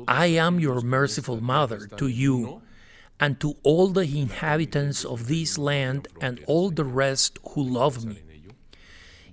I 0.07 0.25
am 0.27 0.59
your 0.59 0.81
merciful 0.81 1.41
mother 1.41 1.87
to 1.97 2.07
you 2.07 2.61
and 3.19 3.39
to 3.39 3.55
all 3.63 3.89
the 3.89 4.01
inhabitants 4.19 5.05
of 5.05 5.27
this 5.27 5.57
land 5.57 6.07
and 6.19 6.43
all 6.47 6.71
the 6.71 6.83
rest 6.83 7.37
who 7.51 7.63
love 7.63 8.05
me. 8.05 8.21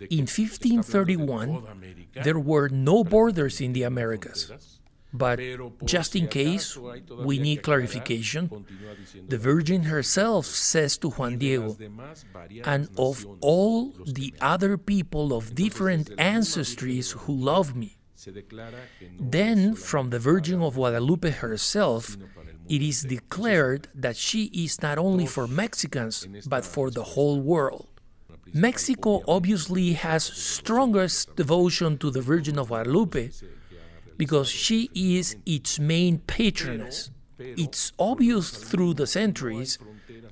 In 0.09 0.27
1531, 0.27 1.63
there 2.25 2.39
were 2.39 2.69
no 2.69 3.05
borders 3.05 3.61
in 3.61 3.73
the 3.73 3.83
Americas. 3.83 4.53
But 5.13 5.41
just 5.85 6.15
in 6.15 6.29
case 6.29 6.77
we 6.77 7.39
need 7.39 7.63
clarification, 7.63 8.65
the 9.29 9.39
Virgin 9.39 9.83
herself 9.85 10.47
says 10.47 10.97
to 10.99 11.11
Juan 11.11 11.39
Diego, 11.39 11.77
and 12.65 12.89
of 12.97 13.27
all 13.41 13.93
the 14.07 14.33
other 14.41 14.79
people 14.79 15.33
of 15.33 15.55
different 15.55 16.11
ancestries 16.17 17.13
who 17.13 17.35
love 17.35 17.75
me. 17.75 17.97
Then, 19.19 19.75
from 19.75 20.11
the 20.11 20.19
Virgin 20.19 20.63
of 20.63 20.75
Guadalupe 20.75 21.31
herself, 21.31 22.17
it 22.69 22.83
is 22.83 23.03
declared 23.03 23.89
that 23.95 24.17
she 24.17 24.45
is 24.45 24.81
not 24.81 24.97
only 24.97 25.27
for 25.27 25.49
Mexicans, 25.49 26.29
but 26.47 26.65
for 26.65 26.91
the 26.91 27.03
whole 27.03 27.41
world. 27.41 27.90
Mexico 28.53 29.23
obviously 29.29 29.93
has 29.93 30.25
strongest 30.25 31.37
devotion 31.37 31.99
to 31.99 32.11
the 32.11 32.21
Virgin 32.21 32.59
of 32.59 32.69
Guadalupe 32.69 33.31
because 34.17 34.49
she 34.49 34.91
is 34.95 35.37
its 35.47 35.79
main 35.79 36.19
patroness. 36.19 37.11
It's 37.39 37.93
obvious 37.99 38.51
through 38.51 38.95
the 38.95 39.07
centuries 39.07 39.79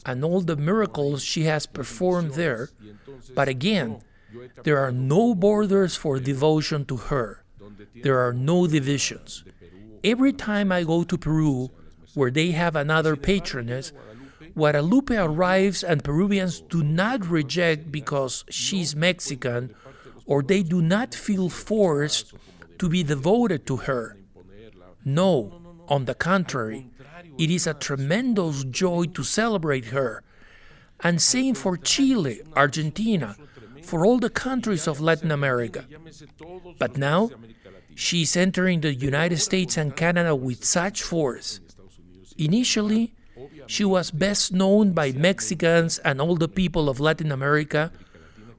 and 0.05 0.25
all 0.25 0.41
the 0.41 0.57
miracles 0.57 1.23
she 1.23 1.45
has 1.45 1.67
performed 1.67 2.33
there, 2.33 2.69
but 3.35 3.49
again, 3.49 4.01
there 4.65 4.79
are 4.79 4.93
no 4.93 5.35
borders 5.35 5.97
for 5.97 6.19
devotion 6.19 6.85
to 6.87 6.97
her. 6.97 7.45
There 8.03 8.19
are 8.19 8.33
no 8.33 8.67
divisions. 8.67 9.45
Every 10.05 10.33
time 10.33 10.71
I 10.71 10.85
go 10.85 11.03
to 11.05 11.19
Peru, 11.19 11.71
where 12.15 12.31
they 12.31 12.51
have 12.51 12.77
another 12.77 13.17
patroness, 13.17 13.93
Guadalupe 14.59 15.17
arrives 15.17 15.85
and 15.85 16.03
Peruvians 16.03 16.61
do 16.63 16.83
not 16.83 17.25
reject 17.31 17.93
because 17.93 18.45
she's 18.51 18.97
Mexican 18.97 19.73
or 20.27 20.43
they 20.43 20.65
do 20.65 20.83
not 20.83 21.15
feel 21.15 21.49
forced 21.49 22.35
to 22.81 22.89
be 22.89 23.05
devoted 23.05 23.67
to 23.69 23.77
her. 23.89 24.17
No, 25.05 25.63
on 25.87 26.07
the 26.07 26.15
contrary, 26.17 26.89
it 27.39 27.51
is 27.51 27.69
a 27.69 27.75
tremendous 27.75 28.65
joy 28.65 29.05
to 29.15 29.23
celebrate 29.23 29.87
her. 29.87 30.25
And 31.05 31.23
same 31.23 31.55
for 31.55 31.77
Chile, 31.77 32.43
Argentina, 32.57 33.37
for 33.85 34.05
all 34.05 34.19
the 34.19 34.29
countries 34.29 34.89
of 34.89 35.01
Latin 35.01 35.31
America. 35.31 35.85
But 36.81 36.99
now, 36.99 37.31
she 37.95 38.23
is 38.23 38.37
entering 38.37 38.81
the 38.81 38.93
United 38.93 39.39
States 39.39 39.77
and 39.77 39.95
Canada 39.95 40.35
with 40.35 40.65
such 40.65 41.01
force. 41.01 41.61
Initially, 42.37 43.15
she 43.69 43.85
was 43.85 44.11
best 44.11 44.53
known 44.53 44.93
by 44.93 45.13
Mexicans 45.13 45.99
and 45.99 46.21
all 46.21 46.37
the 46.37 46.49
people 46.49 46.89
of 46.89 46.99
Latin 46.99 47.31
America 47.31 47.93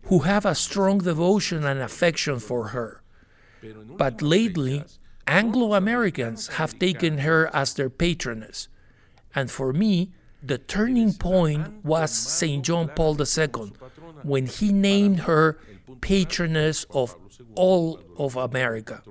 who 0.04 0.20
have 0.20 0.46
a 0.46 0.56
strong 0.56 1.00
devotion 1.00 1.66
and 1.66 1.82
affection 1.82 2.40
for 2.40 2.70
her. 2.70 3.02
But 3.98 4.22
lately, 4.22 4.84
Anglo 5.28 5.74
Americans 5.74 6.48
have 6.60 6.80
taken 6.80 7.20
her 7.20 7.50
as 7.54 7.74
their 7.74 7.90
patroness. 7.90 8.68
And 9.36 9.52
for 9.52 9.74
me, 9.74 10.12
the 10.42 10.58
turning 10.58 11.14
point 11.14 11.84
was 11.84 12.12
St. 12.12 12.64
John 12.64 12.90
Paul 12.96 13.18
II 13.20 13.74
when 14.24 14.46
he 14.46 14.72
named 14.72 15.22
her 15.22 15.58
patroness 16.02 16.86
of 16.92 17.16
all 17.56 18.00
of 18.18 18.36
America. 18.36 19.02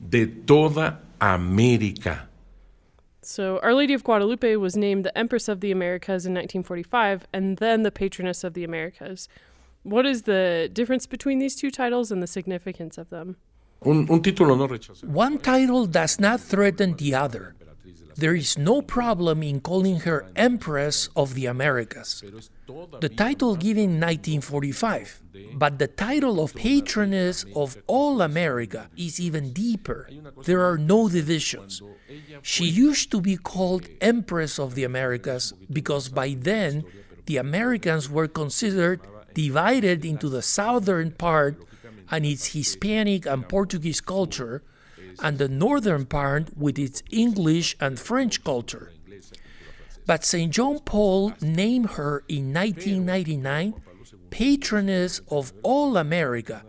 De 0.00 0.26
toda 0.26 1.00
América. 1.20 2.28
So, 3.26 3.58
Our 3.62 3.74
Lady 3.74 3.94
of 3.94 4.04
Guadalupe 4.04 4.56
was 4.56 4.76
named 4.76 5.04
the 5.04 5.16
Empress 5.16 5.48
of 5.48 5.60
the 5.60 5.70
Americas 5.70 6.26
in 6.26 6.34
1945 6.34 7.26
and 7.32 7.56
then 7.58 7.82
the 7.82 7.90
Patroness 7.90 8.44
of 8.44 8.54
the 8.54 8.64
Americas. 8.64 9.28
What 9.82 10.06
is 10.06 10.22
the 10.22 10.70
difference 10.72 11.06
between 11.06 11.38
these 11.38 11.56
two 11.56 11.70
titles 11.70 12.10
and 12.10 12.22
the 12.22 12.26
significance 12.26 12.98
of 12.98 13.10
them? 13.10 13.36
Un, 13.84 14.06
un 14.10 14.22
título 14.22 14.56
no 14.56 14.66
One 15.08 15.38
title 15.38 15.86
does 15.86 16.18
not 16.18 16.40
threaten 16.40 16.96
the 16.96 17.14
other. 17.14 17.54
There 18.16 18.34
is 18.34 18.56
no 18.56 18.80
problem 18.80 19.42
in 19.42 19.60
calling 19.60 20.00
her 20.00 20.26
Empress 20.36 21.08
of 21.16 21.34
the 21.34 21.46
Americas. 21.46 22.22
The 23.00 23.08
title 23.08 23.56
given 23.56 23.84
in 23.84 24.00
1945, 24.00 25.22
but 25.54 25.78
the 25.78 25.88
title 25.88 26.42
of 26.42 26.54
Patroness 26.54 27.44
of 27.54 27.76
all 27.86 28.22
America 28.22 28.88
is 28.96 29.20
even 29.20 29.52
deeper. 29.52 30.08
There 30.44 30.62
are 30.62 30.78
no 30.78 31.08
divisions. 31.08 31.82
She 32.42 32.64
used 32.64 33.10
to 33.10 33.20
be 33.20 33.36
called 33.36 33.88
Empress 34.00 34.58
of 34.58 34.74
the 34.74 34.84
Americas 34.84 35.52
because 35.70 36.08
by 36.08 36.36
then 36.38 36.84
the 37.26 37.36
Americans 37.36 38.08
were 38.08 38.28
considered 38.28 39.00
divided 39.34 40.04
into 40.04 40.28
the 40.28 40.42
southern 40.42 41.10
part 41.10 41.56
and 42.10 42.24
its 42.24 42.52
Hispanic 42.52 43.26
and 43.26 43.48
Portuguese 43.48 44.00
culture, 44.00 44.62
and 45.20 45.38
the 45.38 45.48
northern 45.48 46.04
part 46.06 46.56
with 46.56 46.78
its 46.78 47.02
English 47.10 47.76
and 47.80 47.98
French 47.98 48.42
culture. 48.44 48.92
But 50.06 50.24
St. 50.24 50.52
John 50.52 50.80
Paul 50.80 51.32
named 51.40 51.90
her 51.92 52.24
in 52.28 52.52
1999 52.52 53.74
patroness 54.30 55.20
of 55.30 55.52
all 55.62 55.96
America, 55.96 56.62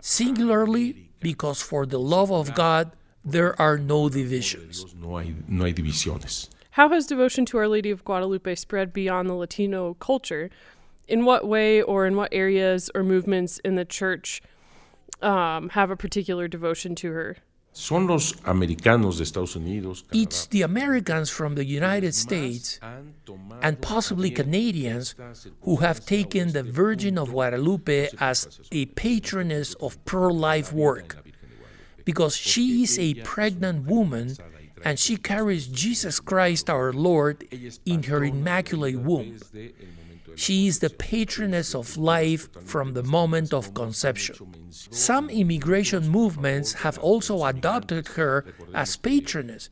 singularly 0.00 1.10
because 1.20 1.62
for 1.62 1.86
the 1.86 1.98
love 1.98 2.32
of 2.32 2.54
God 2.54 2.92
there 3.24 3.60
are 3.60 3.78
no 3.78 4.08
divisions. 4.08 4.94
No 4.98 5.18
hay, 5.18 5.34
no 5.46 5.64
hay 5.64 5.72
divisiones. 5.72 6.48
How 6.72 6.88
has 6.88 7.06
devotion 7.06 7.44
to 7.46 7.58
Our 7.58 7.68
Lady 7.68 7.90
of 7.90 8.04
Guadalupe 8.04 8.54
spread 8.54 8.92
beyond 8.92 9.28
the 9.28 9.34
Latino 9.34 9.94
culture? 9.94 10.50
In 11.06 11.24
what 11.24 11.46
way 11.46 11.82
or 11.82 12.06
in 12.06 12.16
what 12.16 12.32
areas 12.32 12.90
or 12.94 13.02
movements 13.02 13.58
in 13.58 13.74
the 13.74 13.84
church 13.84 14.40
um, 15.20 15.68
have 15.70 15.90
a 15.90 15.96
particular 15.96 16.48
devotion 16.48 16.94
to 16.96 17.12
her? 17.12 17.36
Son 17.74 18.06
los 18.06 18.34
americanos 18.44 19.16
de 19.16 19.24
Estados 19.24 19.56
Unidos, 19.56 20.04
It's 20.12 20.46
the 20.48 20.62
Americans 20.62 21.30
from 21.30 21.54
the 21.54 21.64
United 21.64 22.14
States 22.14 22.78
and 23.62 23.80
possibly 23.80 24.30
Canadians 24.30 25.14
who 25.62 25.76
have 25.76 26.04
taken 26.04 26.52
the 26.52 26.62
Virgin 26.62 27.16
of 27.16 27.30
Guadalupe 27.30 28.10
as 28.20 28.60
a 28.70 28.86
patroness 28.86 29.74
of 29.74 30.02
pro 30.04 30.28
life 30.28 30.72
work 30.72 31.24
because 32.04 32.36
she 32.36 32.82
is 32.82 32.98
a 32.98 33.14
pregnant 33.22 33.86
woman 33.86 34.36
and 34.84 34.98
she 34.98 35.16
carries 35.16 35.66
Jesus 35.66 36.20
Christ 36.20 36.68
our 36.68 36.92
Lord 36.92 37.48
in 37.86 38.02
her 38.04 38.22
immaculate 38.22 38.98
womb. 38.98 39.38
She 40.36 40.66
is 40.66 40.78
the 40.78 40.90
patroness 40.90 41.74
of 41.74 41.96
life 41.96 42.48
from 42.64 42.94
the 42.94 43.02
moment 43.02 43.52
of 43.52 43.74
conception. 43.74 44.36
Some 44.70 45.30
immigration 45.30 46.08
movements 46.08 46.72
have 46.84 46.98
also 46.98 47.44
adopted 47.44 48.08
her 48.08 48.44
as 48.74 48.96
patroness 48.96 49.70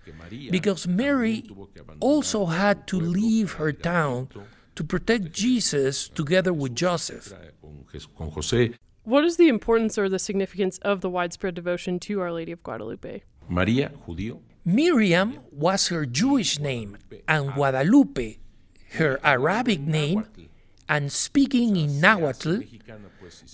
because 0.50 0.86
Mary 0.86 1.44
also 2.00 2.46
had 2.46 2.86
to 2.88 3.00
leave 3.00 3.52
her 3.52 3.72
town 3.72 4.28
to 4.76 4.84
protect 4.84 5.32
Jesus 5.32 6.08
together 6.08 6.52
with 6.52 6.74
Joseph. 6.74 7.32
What 9.04 9.24
is 9.24 9.36
the 9.36 9.48
importance 9.48 9.98
or 9.98 10.08
the 10.08 10.18
significance 10.18 10.78
of 10.78 11.00
the 11.00 11.10
widespread 11.10 11.54
devotion 11.54 11.98
to 12.00 12.20
Our 12.20 12.32
Lady 12.32 12.52
of 12.52 12.62
Guadalupe? 12.62 13.22
María, 13.50 13.90
judío, 14.06 14.40
Miriam 14.64 15.38
was 15.50 15.88
her 15.88 16.04
Jewish 16.04 16.58
name, 16.58 16.98
and 17.26 17.52
Guadalupe, 17.54 18.38
her 18.92 19.18
Arabic 19.24 19.80
name, 19.80 20.26
and 20.90 21.12
speaking 21.12 21.76
in 21.76 22.00
Nahuatl, 22.00 22.56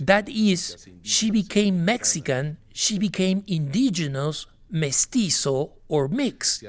that 0.01 0.27
is, 0.27 0.89
she 1.03 1.31
became 1.31 1.85
Mexican, 1.85 2.57
she 2.73 2.99
became 2.99 3.45
indigenous, 3.47 4.47
mestizo, 4.71 5.73
or 5.87 6.09
mixed. 6.09 6.65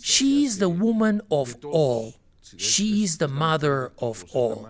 She 0.00 0.44
is 0.44 0.58
the 0.60 0.68
woman 0.68 1.20
of 1.32 1.56
all. 1.64 2.14
She 2.56 3.02
is 3.02 3.18
the 3.18 3.26
mother 3.26 3.92
of 3.98 4.24
all. 4.32 4.68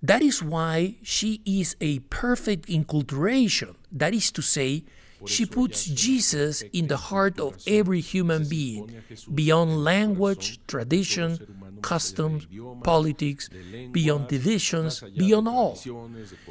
That 0.00 0.22
is 0.22 0.40
why 0.40 0.94
she 1.02 1.42
is 1.44 1.74
a 1.80 1.98
perfect 1.98 2.70
inculturation. 2.70 3.74
That 3.90 4.14
is 4.14 4.30
to 4.32 4.40
say, 4.40 4.84
she 5.26 5.46
puts 5.46 5.84
Jesus 5.84 6.62
in 6.72 6.86
the 6.88 6.96
heart 6.96 7.40
of 7.40 7.56
every 7.66 8.00
human 8.00 8.48
being, 8.48 9.02
beyond 9.34 9.84
language, 9.84 10.60
tradition, 10.66 11.38
customs, 11.82 12.46
politics, 12.82 13.48
beyond 13.92 14.28
divisions, 14.28 15.02
beyond 15.16 15.48
all. 15.48 15.78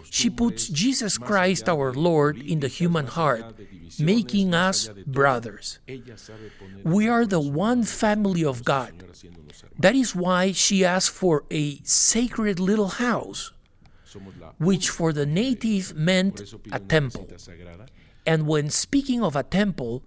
She 0.10 0.30
puts 0.30 0.67
Jesus 0.67 1.17
Christ 1.17 1.69
our 1.69 1.93
Lord 1.93 2.38
in 2.38 2.60
the 2.60 2.67
human 2.67 3.08
heart, 3.08 3.45
making 3.99 4.53
us 4.53 4.89
brothers. 5.06 5.80
We 6.84 7.08
are 7.08 7.25
the 7.25 7.39
one 7.39 7.84
family 7.84 8.43
of 8.43 8.63
God. 8.63 8.93
That 9.80 9.95
is 9.95 10.15
why 10.15 10.51
she 10.51 10.84
asked 10.84 11.12
for 11.12 11.43
a 11.51 11.80
sacred 11.84 12.60
little 12.60 12.89
house, 12.89 13.51
which 14.58 14.89
for 14.89 15.13
the 15.13 15.25
native 15.25 15.95
meant 15.95 16.53
a 16.71 16.80
temple. 16.80 17.27
And 18.27 18.45
when 18.45 18.69
speaking 18.69 19.23
of 19.23 19.35
a 19.37 19.43
temple, 19.43 20.03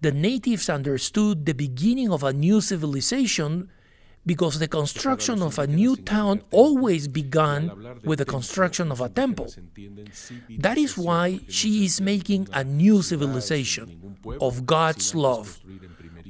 the 0.00 0.10
natives 0.10 0.70
understood 0.70 1.44
the 1.44 1.52
beginning 1.52 2.10
of 2.10 2.24
a 2.24 2.32
new 2.32 2.60
civilization 2.62 3.68
because 4.24 4.58
the 4.58 4.68
construction 4.68 5.42
of 5.42 5.58
a 5.58 5.66
new 5.66 5.96
town 5.96 6.42
always 6.50 7.08
began 7.08 7.70
with 8.04 8.18
the 8.18 8.24
construction 8.24 8.90
of 8.90 9.00
a 9.00 9.08
temple. 9.08 9.48
That 10.58 10.78
is 10.78 10.96
why 10.96 11.40
she 11.48 11.84
is 11.84 12.00
making 12.00 12.48
a 12.52 12.64
new 12.64 13.02
civilization 13.02 14.16
of 14.40 14.66
God's 14.66 15.14
love, 15.14 15.60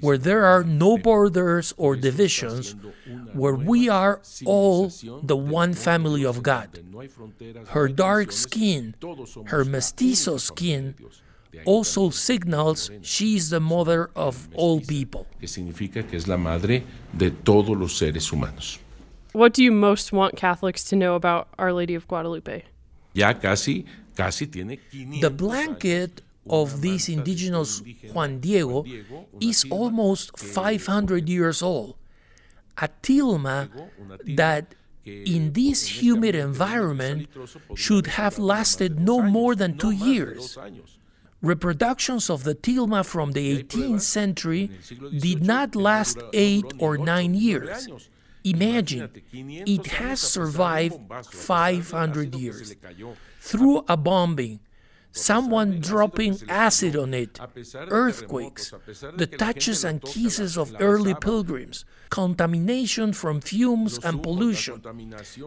where 0.00 0.18
there 0.18 0.44
are 0.44 0.62
no 0.62 0.96
borders 0.96 1.74
or 1.76 1.96
divisions, 1.96 2.76
where 3.32 3.54
we 3.54 3.88
are 3.88 4.22
all 4.44 4.90
the 5.22 5.36
one 5.36 5.74
family 5.74 6.24
of 6.24 6.42
God. 6.42 6.68
Her 7.68 7.88
dark 7.88 8.30
skin, 8.32 8.94
her 9.46 9.64
mestizo 9.64 10.36
skin, 10.36 10.94
also 11.64 12.10
signals 12.10 12.90
she 13.02 13.36
is 13.36 13.50
the 13.50 13.60
mother 13.60 14.10
of 14.14 14.48
all 14.54 14.80
people. 14.80 15.26
Que 15.40 15.48
significa 15.48 16.02
que 16.02 16.16
es 16.16 16.26
la 16.26 16.36
madre 16.36 16.84
de 17.12 17.30
todos 17.30 17.76
los 17.76 17.96
seres 17.96 18.30
humanos. 18.32 18.78
What 19.32 19.52
do 19.52 19.62
you 19.62 19.72
most 19.72 20.12
want 20.12 20.36
Catholics 20.36 20.84
to 20.84 20.96
know 20.96 21.14
about 21.14 21.48
Our 21.58 21.72
Lady 21.72 21.94
of 21.94 22.08
Guadalupe? 22.08 22.64
Ya 23.14 23.32
casi, 23.34 23.84
casi 24.16 24.46
tiene 24.46 24.78
The 25.20 25.30
blanket 25.30 26.22
of 26.48 26.80
this 26.80 27.08
indigenous 27.08 27.82
Juan 28.12 28.40
Diego 28.40 28.84
is 29.40 29.64
almost 29.70 30.38
500 30.38 31.28
years 31.28 31.62
old. 31.62 31.96
A 32.78 32.88
tilma 33.02 33.68
that 34.36 34.74
in 35.04 35.52
this 35.52 36.02
humid 36.02 36.34
environment 36.34 37.28
should 37.74 38.06
have 38.18 38.38
lasted 38.38 39.00
no 39.00 39.20
more 39.22 39.54
than 39.54 39.76
two 39.76 39.90
years. 39.90 40.56
Reproductions 41.40 42.28
of 42.30 42.42
the 42.42 42.54
tilma 42.54 43.04
from 43.04 43.32
the 43.32 43.62
18th 43.62 44.00
century 44.00 44.70
did 45.16 45.42
not 45.42 45.76
last 45.76 46.18
eight 46.32 46.64
or 46.78 46.98
nine 46.98 47.34
years. 47.34 47.88
Imagine, 48.44 49.10
it 49.32 49.86
has 49.86 50.20
survived 50.20 50.98
500 51.30 52.34
years. 52.34 52.74
Through 53.40 53.84
a 53.88 53.96
bombing, 53.96 54.60
someone 55.12 55.80
dropping 55.80 56.38
acid 56.48 56.96
on 56.96 57.14
it, 57.14 57.38
earthquakes, 57.88 58.72
the 59.16 59.26
touches 59.26 59.84
and 59.84 60.02
kisses 60.02 60.56
of 60.58 60.74
early 60.80 61.14
pilgrims, 61.14 61.84
contamination 62.10 63.12
from 63.12 63.40
fumes 63.40 63.98
and 64.04 64.22
pollution. 64.22 64.82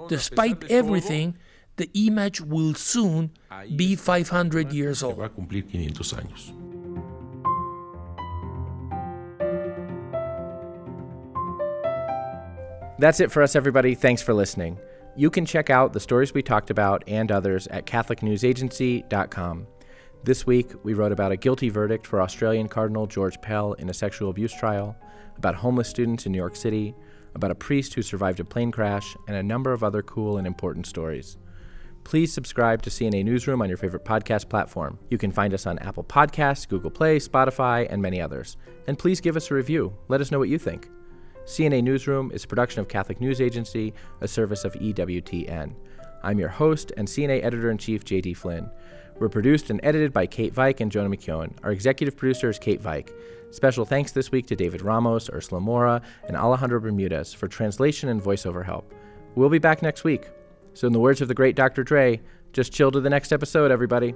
Despite 0.07 0.71
everything, 0.71 1.37
the 1.81 1.89
image 2.05 2.39
will 2.39 2.75
soon 2.75 3.31
be 3.75 3.95
500 3.95 4.71
years 4.71 5.01
old. 5.01 5.17
va 5.17 5.25
a 5.25 5.29
cumplir 5.29 5.63
500 5.63 5.95
años. 6.21 6.53
That's 12.99 13.19
it 13.19 13.31
for 13.31 13.41
us, 13.41 13.55
everybody. 13.55 13.95
Thanks 13.95 14.21
for 14.21 14.35
listening. 14.35 14.77
You 15.15 15.31
can 15.31 15.43
check 15.43 15.71
out 15.71 15.91
the 15.91 15.99
stories 15.99 16.35
we 16.35 16.43
talked 16.43 16.69
about 16.69 17.03
and 17.07 17.31
others 17.31 17.65
at 17.67 17.87
CatholicNewsAgency.com. 17.87 19.67
This 20.23 20.45
week, 20.45 20.71
we 20.83 20.93
wrote 20.93 21.11
about 21.11 21.31
a 21.31 21.37
guilty 21.37 21.69
verdict 21.69 22.05
for 22.05 22.21
Australian 22.21 22.67
Cardinal 22.67 23.07
George 23.07 23.41
Pell 23.41 23.73
in 23.73 23.89
a 23.89 23.93
sexual 23.93 24.29
abuse 24.29 24.53
trial, 24.53 24.95
about 25.35 25.55
homeless 25.55 25.89
students 25.89 26.27
in 26.27 26.31
New 26.31 26.37
York 26.37 26.55
City, 26.55 26.93
about 27.33 27.49
a 27.49 27.55
priest 27.55 27.95
who 27.95 28.03
survived 28.03 28.39
a 28.39 28.45
plane 28.45 28.71
crash, 28.71 29.17
and 29.27 29.35
a 29.35 29.41
number 29.41 29.73
of 29.73 29.83
other 29.83 30.03
cool 30.03 30.37
and 30.37 30.45
important 30.45 30.85
stories. 30.85 31.37
Please 32.03 32.33
subscribe 32.33 32.81
to 32.81 32.89
CNA 32.89 33.23
Newsroom 33.23 33.61
on 33.61 33.69
your 33.69 33.77
favorite 33.77 34.03
podcast 34.03 34.49
platform. 34.49 34.99
You 35.09 35.17
can 35.17 35.31
find 35.31 35.53
us 35.53 35.65
on 35.65 35.79
Apple 35.79 36.03
Podcasts, 36.03 36.67
Google 36.67 36.91
Play, 36.91 37.19
Spotify, 37.19 37.87
and 37.89 38.01
many 38.01 38.19
others. 38.19 38.57
And 38.87 38.97
please 38.97 39.21
give 39.21 39.37
us 39.37 39.51
a 39.51 39.53
review. 39.53 39.95
Let 40.07 40.21
us 40.21 40.31
know 40.31 40.39
what 40.39 40.49
you 40.49 40.57
think. 40.57 40.89
CNA 41.45 41.83
Newsroom 41.83 42.31
is 42.33 42.43
a 42.43 42.47
production 42.47 42.81
of 42.81 42.87
Catholic 42.87 43.19
News 43.21 43.41
Agency, 43.41 43.93
a 44.21 44.27
service 44.27 44.65
of 44.65 44.73
EWTN. 44.73 45.73
I'm 46.23 46.39
your 46.39 46.49
host 46.49 46.91
and 46.97 47.07
CNA 47.07 47.43
Editor 47.43 47.71
in 47.71 47.77
Chief, 47.77 48.03
JD 48.03 48.37
Flynn. 48.37 48.69
We're 49.19 49.29
produced 49.29 49.69
and 49.69 49.79
edited 49.83 50.13
by 50.13 50.25
Kate 50.25 50.53
Veik 50.53 50.79
and 50.79 50.91
Jonah 50.91 51.09
McKeown. 51.09 51.53
Our 51.63 51.71
executive 51.71 52.17
producer 52.17 52.49
is 52.49 52.59
Kate 52.59 52.81
Veik. 52.81 53.11
Special 53.51 53.85
thanks 53.85 54.11
this 54.11 54.31
week 54.31 54.47
to 54.47 54.55
David 54.55 54.81
Ramos, 54.81 55.29
Ursula 55.31 55.61
Mora, 55.61 56.01
and 56.27 56.35
Alejandro 56.35 56.79
Bermudez 56.79 57.33
for 57.33 57.47
translation 57.47 58.09
and 58.09 58.21
voiceover 58.21 58.65
help. 58.65 58.93
We'll 59.35 59.49
be 59.49 59.59
back 59.59 59.81
next 59.81 60.03
week. 60.03 60.27
So, 60.73 60.87
in 60.87 60.93
the 60.93 60.99
words 60.99 61.21
of 61.21 61.27
the 61.27 61.33
great 61.33 61.55
Dr. 61.55 61.83
Dre, 61.83 62.21
just 62.53 62.71
chill 62.71 62.91
to 62.91 62.99
the 62.99 63.09
next 63.09 63.31
episode, 63.31 63.71
everybody. 63.71 64.13